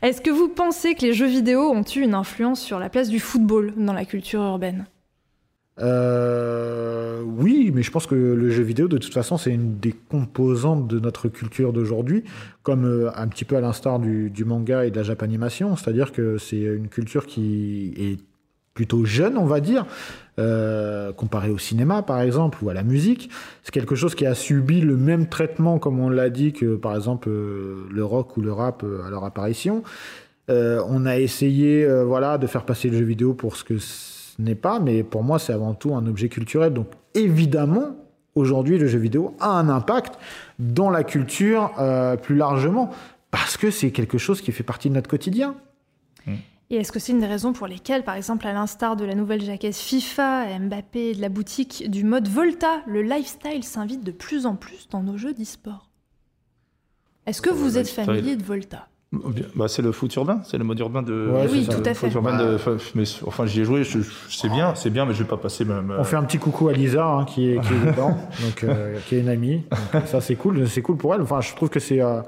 [0.00, 3.08] Est-ce que vous pensez que les jeux vidéo ont eu une influence sur la place
[3.08, 4.86] du football dans la culture urbaine?
[5.80, 9.92] Euh, oui, mais je pense que le jeu vidéo, de toute façon, c'est une des
[9.92, 12.24] composantes de notre culture d'aujourd'hui,
[12.62, 16.38] comme euh, un petit peu à l'instar du, manga et de la japanimation, c'est-à-dire que
[16.38, 18.18] c'est une culture qui est
[18.74, 19.86] plutôt jeune, on va dire,
[20.38, 23.28] euh, comparé au cinéma, par exemple, ou à la musique.
[23.62, 26.94] C'est quelque chose qui a subi le même traitement, comme on l'a dit, que par
[26.94, 29.82] exemple le rock ou le rap à leur apparition.
[30.48, 33.78] on a essayé, voilà, de faire passer le jeu vidéo pour ce que
[34.38, 36.72] n'est pas, mais pour moi, c'est avant tout un objet culturel.
[36.72, 37.96] Donc, évidemment,
[38.34, 40.18] aujourd'hui, le jeu vidéo a un impact
[40.58, 42.90] dans la culture euh, plus largement,
[43.30, 45.54] parce que c'est quelque chose qui fait partie de notre quotidien.
[46.70, 49.14] Et est-ce que c'est une des raisons pour lesquelles, par exemple, à l'instar de la
[49.14, 54.44] nouvelle jaquette FIFA, Mbappé, de la boutique du mode Volta, le lifestyle s'invite de plus
[54.44, 55.88] en plus dans nos jeux d'e-sport?
[57.24, 58.88] Est-ce que vous êtes familier de Volta?
[59.10, 61.30] Bah, c'est le foot urbain, c'est le mode urbain de.
[61.50, 62.10] oui, tout à fait.
[62.10, 62.58] Urbain de,
[62.94, 65.64] mais, enfin, j'y ai joué, je, c'est bien, c'est bien, mais je vais pas passer
[65.64, 65.94] même.
[65.98, 68.10] On fait un petit coucou à Lisa hein, qui, est, qui est dedans,
[68.42, 69.64] donc euh, qui est une amie.
[70.06, 71.22] ça c'est cool, c'est cool pour elle.
[71.22, 72.20] Enfin, je trouve que c'est euh,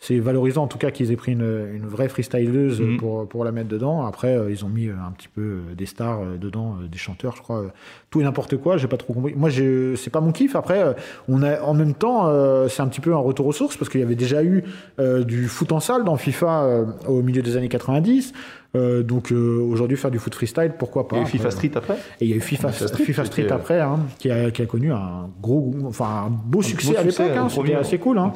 [0.00, 2.98] c'est valorisant en tout cas qu'ils aient pris une, une vraie freestyleuse mhm.
[2.98, 4.06] pour, pour la mettre dedans.
[4.06, 7.64] Après, euh, ils ont mis un petit peu des stars dedans, des chanteurs, je crois.
[8.10, 9.34] tout et n'importe quoi, j'ai pas trop compris.
[9.34, 10.54] Moi, c'est pas mon kiff.
[10.56, 10.94] Après,
[11.28, 12.28] on a, en même temps,
[12.68, 14.62] c'est un petit peu un retour aux sources parce qu'il y avait déjà eu
[14.98, 18.32] du foot en salle dans FIFA au milieu des années 90.
[18.76, 21.16] Euh, donc euh, aujourd'hui faire du foot freestyle, pourquoi pas.
[21.16, 21.94] Il y a eu FIFA Street après.
[22.20, 24.92] Et il y a eu FIFA, FIFA Street, après, hein, qui, a, qui, a, connu
[24.92, 27.30] un gros, enfin un beau succès à l'époque.
[27.34, 28.18] Hein, C'était assez cool.
[28.18, 28.32] Hein.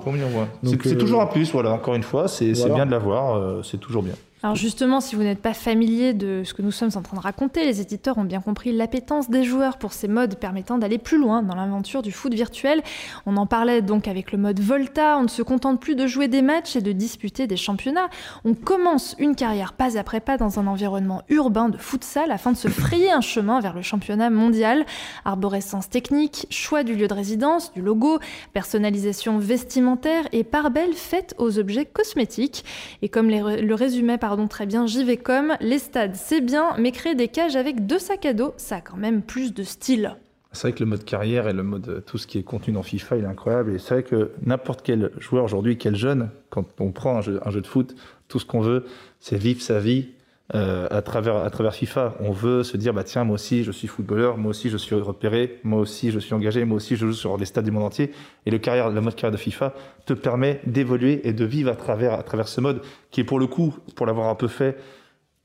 [0.64, 1.72] C'est toujours un plus, voilà.
[1.72, 4.14] Encore une fois, c'est bien de l'avoir, c'est toujours bien.
[4.44, 7.22] Alors justement, si vous n'êtes pas familier de ce que nous sommes en train de
[7.22, 11.16] raconter, les éditeurs ont bien compris l'appétence des joueurs pour ces modes permettant d'aller plus
[11.16, 12.82] loin dans l'aventure du foot virtuel.
[13.24, 16.26] On en parlait donc avec le mode Volta, on ne se contente plus de jouer
[16.26, 18.08] des matchs et de disputer des championnats.
[18.44, 22.56] On commence une carrière pas après pas dans un environnement urbain de futsal afin de
[22.56, 24.84] se frayer un chemin vers le championnat mondial.
[25.24, 28.18] Arborescence technique, choix du lieu de résidence, du logo,
[28.52, 32.64] personnalisation vestimentaire et part belle faite aux objets cosmétiques.
[33.02, 37.14] Et comme le résumait par pardon très bien JVcom, les stades c'est bien, mais créer
[37.14, 40.16] des cages avec deux sacs à dos, ça a quand même plus de style.
[40.52, 42.82] C'est vrai que le mode carrière et le mode tout ce qui est contenu dans
[42.82, 43.74] FIFA, il est incroyable.
[43.74, 47.40] Et c'est vrai que n'importe quel joueur aujourd'hui, quel jeune, quand on prend un jeu,
[47.44, 47.94] un jeu de foot,
[48.28, 48.86] tout ce qu'on veut,
[49.20, 50.08] c'est vivre sa vie
[50.54, 52.14] euh, à travers à travers FIFA.
[52.20, 54.94] On veut se dire bah tiens moi aussi je suis footballeur, moi aussi je suis
[54.94, 57.84] repéré, moi aussi je suis engagé, moi aussi je joue sur les stades du monde
[57.84, 58.12] entier.
[58.44, 59.72] Et le carrière, le mode carrière de FIFA
[60.04, 63.38] te permet d'évoluer et de vivre à travers à travers ce mode qui est pour
[63.38, 64.76] le coup, pour l'avoir un peu fait,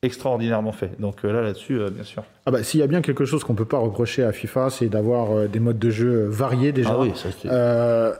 [0.04, 1.00] extraordinairement fait.
[1.00, 2.24] Donc euh, là, là-dessus, euh, bien sûr.
[2.45, 4.89] Ah bah, s'il y a bien quelque chose qu'on peut pas reprocher à FIFA, c'est
[4.89, 7.12] d'avoir euh, des modes de jeu variés déjà, ah oui,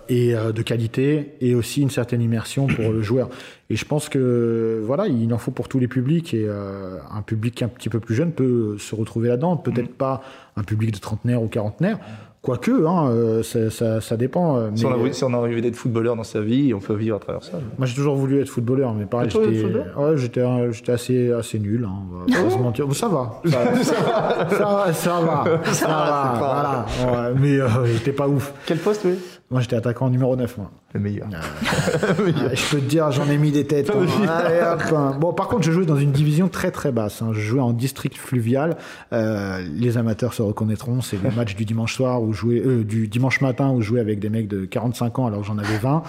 [0.10, 3.30] et de qualité, et aussi une certaine immersion pour le joueur.
[3.70, 7.62] Et je pense que voilà, il en faut pour tous les publics, et un public
[7.62, 9.58] un petit peu plus jeune peut se retrouver là-dedans.
[9.58, 9.98] Peut-être mm.
[9.98, 10.24] pas
[10.56, 12.00] un public de trentenaire ou quarantenaire.
[12.42, 14.58] Quoique, hein, euh, ça, ça, dépend.
[14.58, 16.94] Euh, si, on a, si, on a, envie d'être footballeur dans sa vie, on peut
[16.94, 17.60] vivre à travers ça.
[17.78, 21.86] Moi, j'ai toujours voulu être footballeur, mais pareil, j'étais ouais, j'étais assez, assez nul.
[21.86, 22.94] Hein, on va pas se mentir.
[22.94, 23.42] Ça va.
[23.46, 23.84] Ça, va.
[23.84, 24.94] ça, va.
[24.94, 25.74] Ça va.
[25.74, 26.86] Ça va.
[26.98, 27.32] Voilà.
[27.38, 28.54] mais euh, j'étais pas ouf.
[28.66, 29.18] Quel poste, oui?
[29.50, 30.72] Moi, j'étais attaquant numéro 9, moi.
[30.94, 31.28] Le meilleur.
[31.62, 33.90] je peux te dire, j'en ai mis des têtes.
[33.90, 34.78] Hein.
[34.92, 35.16] Hein.
[35.22, 37.22] Bon, par contre, je jouais dans une division très très basse.
[37.22, 37.30] Hein.
[37.32, 38.76] Je jouais en district fluvial.
[39.14, 41.00] Euh, les amateurs se reconnaîtront.
[41.00, 44.20] C'est le match du dimanche soir où euh, du dimanche matin où je jouais avec
[44.20, 46.04] des mecs de 45 ans alors que j'en avais 20.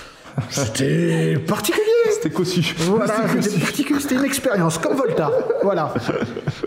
[0.50, 1.83] C'était particulier.
[2.24, 2.74] C'était cossu.
[2.78, 3.14] Voilà,
[4.00, 5.30] c'était une expérience, comme Volta.
[5.62, 5.92] Voilà.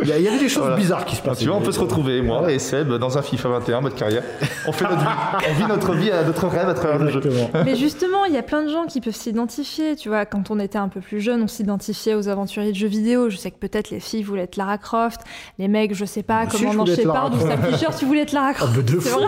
[0.03, 1.41] Il y, avait des choses bizarres qui se passaient.
[1.41, 4.21] Tu vois, on peut se retrouver, moi et Seb, dans un FIFA 21, mode carrière.
[4.67, 5.07] On fait notre vie.
[5.49, 7.21] On vit notre vie, à notre rêve à travers le jeu.
[7.65, 9.95] Mais justement, il y a plein de gens qui peuvent s'identifier.
[9.95, 12.87] Tu vois, quand on était un peu plus jeune, on s'identifiait aux aventuriers de jeux
[12.87, 13.31] vidéo.
[13.31, 15.21] Je sais que peut-être les filles voulaient être Lara Croft,
[15.57, 18.73] les mecs, je sais pas, comment dans Shepard ou Sam tu voulais être Lara Croft.
[18.77, 19.25] Ah, vrai.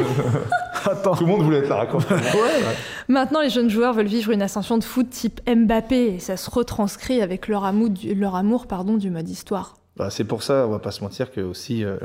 [0.92, 1.16] Attends.
[1.16, 2.12] Tout le monde voulait être Lara Croft.
[2.12, 2.18] ouais.
[3.08, 6.50] Maintenant, les jeunes joueurs veulent vivre une ascension de foot type Mbappé et ça se
[6.50, 8.14] retranscrit avec leur amour, du,
[8.68, 9.76] pardon, du mode histoire.
[9.96, 11.96] Bah, c'est pour ça, on va pas se mentir, que aussi euh,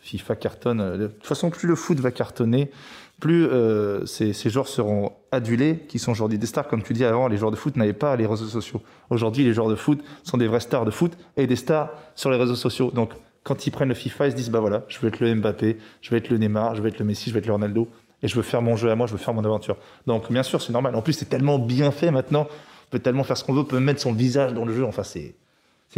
[0.00, 0.98] FIFA cartonne.
[0.98, 2.72] De toute façon, plus le foot va cartonner,
[3.20, 6.66] plus euh, ces, joueurs seront adulés, qui sont aujourd'hui des stars.
[6.66, 8.82] Comme tu dis avant, les joueurs de foot n'avaient pas les réseaux sociaux.
[9.08, 12.28] Aujourd'hui, les joueurs de foot sont des vrais stars de foot et des stars sur
[12.28, 12.90] les réseaux sociaux.
[12.90, 13.12] Donc,
[13.44, 15.78] quand ils prennent le FIFA, ils se disent bah voilà, je veux être le Mbappé,
[16.00, 17.86] je veux être le Neymar, je veux être le Messi, je veux être le Ronaldo,
[18.20, 19.76] et je veux faire mon jeu à moi, je veux faire mon aventure.
[20.08, 20.96] Donc, bien sûr, c'est normal.
[20.96, 22.48] En plus, c'est tellement bien fait maintenant
[22.90, 24.84] peut tellement faire ce qu'on veut, peut mettre son visage dans le jeu.
[24.84, 25.34] Enfin, c'est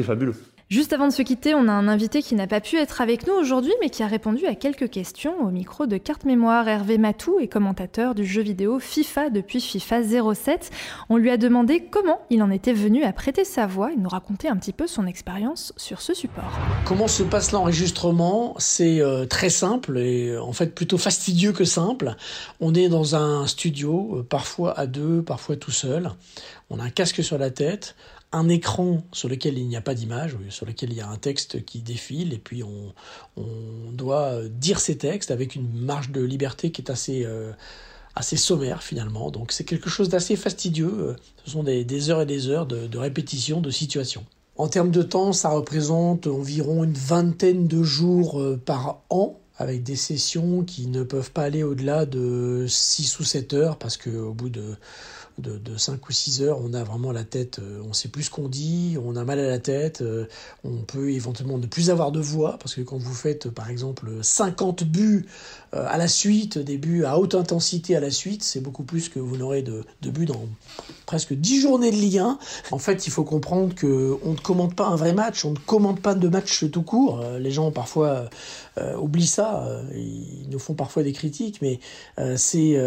[0.03, 0.34] fabuleux.
[0.68, 3.26] Juste avant de se quitter, on a un invité qui n'a pas pu être avec
[3.26, 6.66] nous aujourd'hui, mais qui a répondu à quelques questions au micro de Carte Mémoire.
[6.66, 10.02] Hervé Matou est commentateur du jeu vidéo FIFA depuis FIFA
[10.34, 10.70] 07.
[11.10, 14.08] On lui a demandé comment il en était venu à prêter sa voix et nous
[14.08, 16.58] raconter un petit peu son expérience sur ce support.
[16.86, 18.54] Comment se passe l'enregistrement?
[18.58, 22.16] C'est euh, très simple et euh, en fait plutôt fastidieux que simple.
[22.60, 26.10] On est dans un studio, euh, parfois à deux, parfois tout seul.
[26.70, 27.94] On a un casque sur la tête,
[28.33, 31.16] un écran sur lequel il n'y a pas d'image, sur lequel il y a un
[31.16, 32.93] texte qui défile, et puis on,
[33.93, 37.53] doit dire ces textes avec une marge de liberté qui est assez, euh,
[38.20, 39.30] sommaire finalement.
[39.30, 41.16] Donc c'est quelque chose d'assez fastidieux.
[41.45, 44.24] Ce sont des, heures et des heures de, de répétition de situations.
[44.57, 49.83] En termes de temps, ça représente environ une vingtaine de jours euh, par an avec
[49.83, 54.33] des sessions qui ne peuvent pas aller au-delà de 6 ou 7 heures parce qu'au
[54.33, 54.76] bout de
[55.39, 58.24] de, de 5 ou 6 heures, on a vraiment la tête, euh, on sait plus
[58.24, 60.26] ce qu'on dit, on a mal à la tête, euh,
[60.64, 64.09] on peut éventuellement ne plus avoir de voix, parce que quand vous faites par exemple
[64.20, 65.26] 50 buts
[65.74, 69.09] euh, à la suite, des buts à haute intensité à la suite, c'est beaucoup plus
[69.09, 70.47] que vous n'aurez de, buts dans
[71.07, 72.39] presque 10 journées de Ligue 1.
[72.70, 76.01] En fait, il faut comprendre qu'on ne commande pas un vrai match, on ne commande
[76.01, 77.24] pas de match tout court.
[77.39, 78.28] Les gens parfois
[78.99, 81.81] oublient ça, ils nous font parfois des critiques, mais
[82.37, 82.79] c'est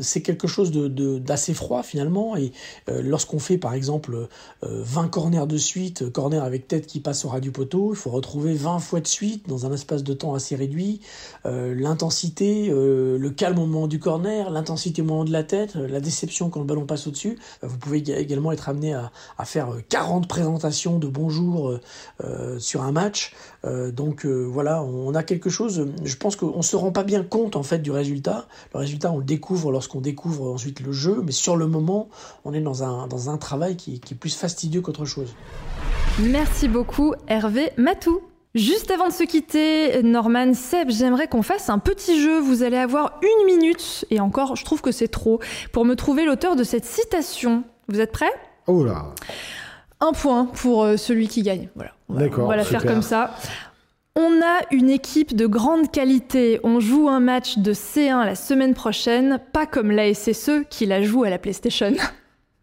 [0.00, 2.36] c'est quelque chose d'assez de, froid finalement.
[2.36, 2.52] Et
[2.88, 4.28] euh, lorsqu'on fait par exemple
[4.62, 7.96] 20 euh, corners de suite, corner avec tête qui passe au ras du poteau, il
[7.96, 11.00] faut retrouver 20 fois de suite dans un espace de temps assez réduit.
[11.46, 16.00] Euh, l'intensité, le calme au moment du corner, l'intensité au moment de la tête, la
[16.00, 17.38] déception quand le ballon passe au-dessus.
[17.62, 21.78] vous pouvez également être amené à, à faire 40 présentations de bonjour
[22.58, 23.34] sur un match.
[23.64, 27.62] donc voilà, on a quelque chose, je pense qu'on se rend pas bien compte en
[27.62, 28.46] fait du résultat.
[28.74, 32.08] Le résultat, on le découvre lorsqu'on découvre ensuite le jeu, mais sur le moment,
[32.44, 35.34] on est dans un, dans un travail qui, qui est plus fastidieux qu'autre chose.
[36.18, 38.20] Merci beaucoup Hervé Matou.
[38.56, 42.40] Juste avant de se quitter, Norman, Seb, j'aimerais qu'on fasse un petit jeu.
[42.40, 45.38] Vous allez avoir une minute, et encore, je trouve que c'est trop,
[45.72, 47.62] pour me trouver l'auteur de cette citation.
[47.88, 48.32] Vous êtes prêts?
[48.66, 49.06] Oh là
[50.00, 51.68] Un point pour euh, celui qui gagne.
[51.76, 51.92] Voilà.
[52.08, 52.46] D'accord.
[52.46, 53.36] On va la faire comme ça.
[54.16, 56.58] On a une équipe de grande qualité.
[56.64, 61.02] On joue un match de C1 la semaine prochaine, pas comme la SSE qui la
[61.02, 61.94] joue à la PlayStation.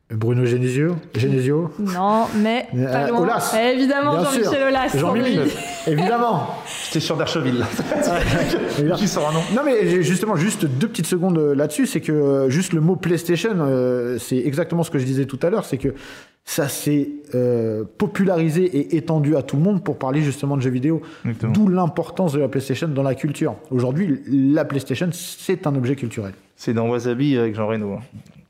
[0.10, 0.96] Bruno Genesio?
[1.14, 1.70] Genesio?
[1.80, 3.20] Non, mais Euh, pas loin.
[3.20, 3.54] Aulas.
[3.60, 4.64] Eh, évidemment, Jean-Michel.
[4.70, 4.96] Aulas.
[4.98, 5.52] Jean-Mimi, oui.
[5.86, 6.48] évidemment.
[6.86, 7.66] J'étais sûr d'Archeville.
[8.96, 9.42] Qui sort un nom?
[9.54, 12.80] Non mais j'ai- justement juste deux petites secondes euh, là-dessus, c'est que euh, juste le
[12.80, 15.94] mot PlayStation, euh, c'est exactement ce que je disais tout à l'heure, c'est que
[16.46, 20.70] ça s'est euh, popularisé et étendu à tout le monde pour parler justement de jeux
[20.70, 21.02] vidéo.
[21.26, 23.56] D'où l'importance de la PlayStation dans la culture.
[23.72, 26.32] Aujourd'hui, la PlayStation, c'est un objet culturel.
[26.56, 27.92] C'est dans Wasabi avec Jean Reno.
[27.96, 28.00] hein.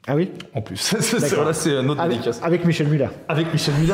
[0.10, 0.94] Ah oui En plus.
[1.46, 2.40] Là, c'est un autre avec, dédicace.
[2.42, 3.10] avec Michel Muller.
[3.28, 3.94] Avec Michel Muller,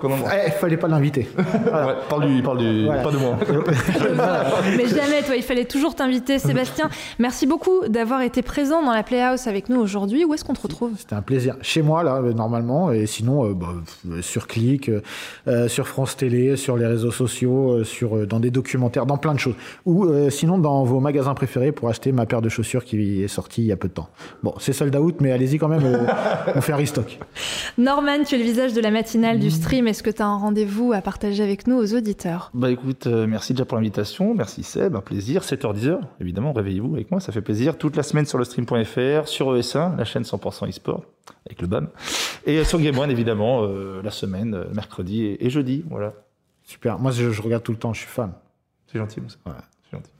[0.00, 0.34] qu'on qu'on embrasse.
[0.46, 1.28] Il fallait pas l'inviter.
[1.72, 3.02] Ouais, parle du, parle du, Voilà.
[3.02, 3.36] pas de moi.
[4.76, 6.38] Mais jamais, toi, il fallait toujours t'inviter.
[6.38, 10.24] Sébastien, merci beaucoup d'avoir été présent dans la Playhouse avec nous aujourd'hui.
[10.24, 10.92] Où est-ce qu'on te retrouve?
[10.98, 11.56] C'était un plaisir.
[11.62, 13.68] Chez moi, là, euh, normalement, et sinon, euh, bah,
[14.10, 15.00] euh, sur Click, euh,
[15.48, 19.16] euh, sur France Télé, sur les réseaux sociaux, euh, sur, euh, dans des documentaires, dans
[19.18, 19.54] plein de choses.
[19.86, 23.28] Ou euh, sinon, dans vos magasins préférés pour acheter ma paire de chaussures qui est
[23.28, 24.08] sortie il y a peu de temps.
[24.42, 26.06] Bon, c'est sold out, mais allez-y quand même, euh,
[26.54, 27.18] on fait un restock.
[27.78, 29.86] Norman, tu es le visage de la matinale du stream.
[29.86, 32.50] Est-ce que tu as un rendez-vous à partager avec nous, aux auditeurs?
[32.54, 35.42] Bah écoute, euh, merci déjà pour l'invitation, merci Seb, un plaisir.
[35.42, 37.76] 7h10h, évidemment, réveillez-vous avec moi, ça fait plaisir.
[37.76, 41.04] Toute la semaine sur le stream.fr, sur ES1, la chaîne 100% e-sport,
[41.46, 41.88] avec le BAM.
[42.46, 46.14] Et euh, sur Game One, évidemment, euh, la semaine, mercredi et, et jeudi, voilà.
[46.64, 46.98] Super.
[46.98, 48.32] Moi, je, je regarde tout le temps, je suis fan.
[48.90, 49.20] C'est gentil.
[49.20, 49.52] Ouais.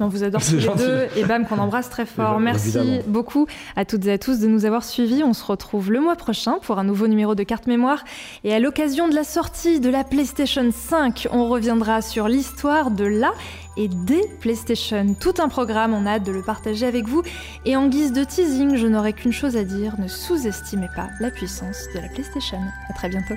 [0.00, 0.84] On vous adore tous les gentil.
[0.84, 2.32] deux et bam qu'on embrasse très fort.
[2.32, 3.02] gentil, Merci évidemment.
[3.08, 3.46] beaucoup
[3.76, 5.22] à toutes et à tous de nous avoir suivis.
[5.24, 8.04] On se retrouve le mois prochain pour un nouveau numéro de carte mémoire.
[8.44, 13.04] Et à l'occasion de la sortie de la PlayStation 5, on reviendra sur l'histoire de
[13.04, 13.32] la
[13.78, 15.14] et des PlayStation.
[15.18, 17.22] Tout un programme, on a hâte de le partager avec vous.
[17.64, 21.30] Et en guise de teasing, je n'aurai qu'une chose à dire, ne sous-estimez pas la
[21.30, 22.58] puissance de la PlayStation.
[22.90, 23.34] À très bientôt.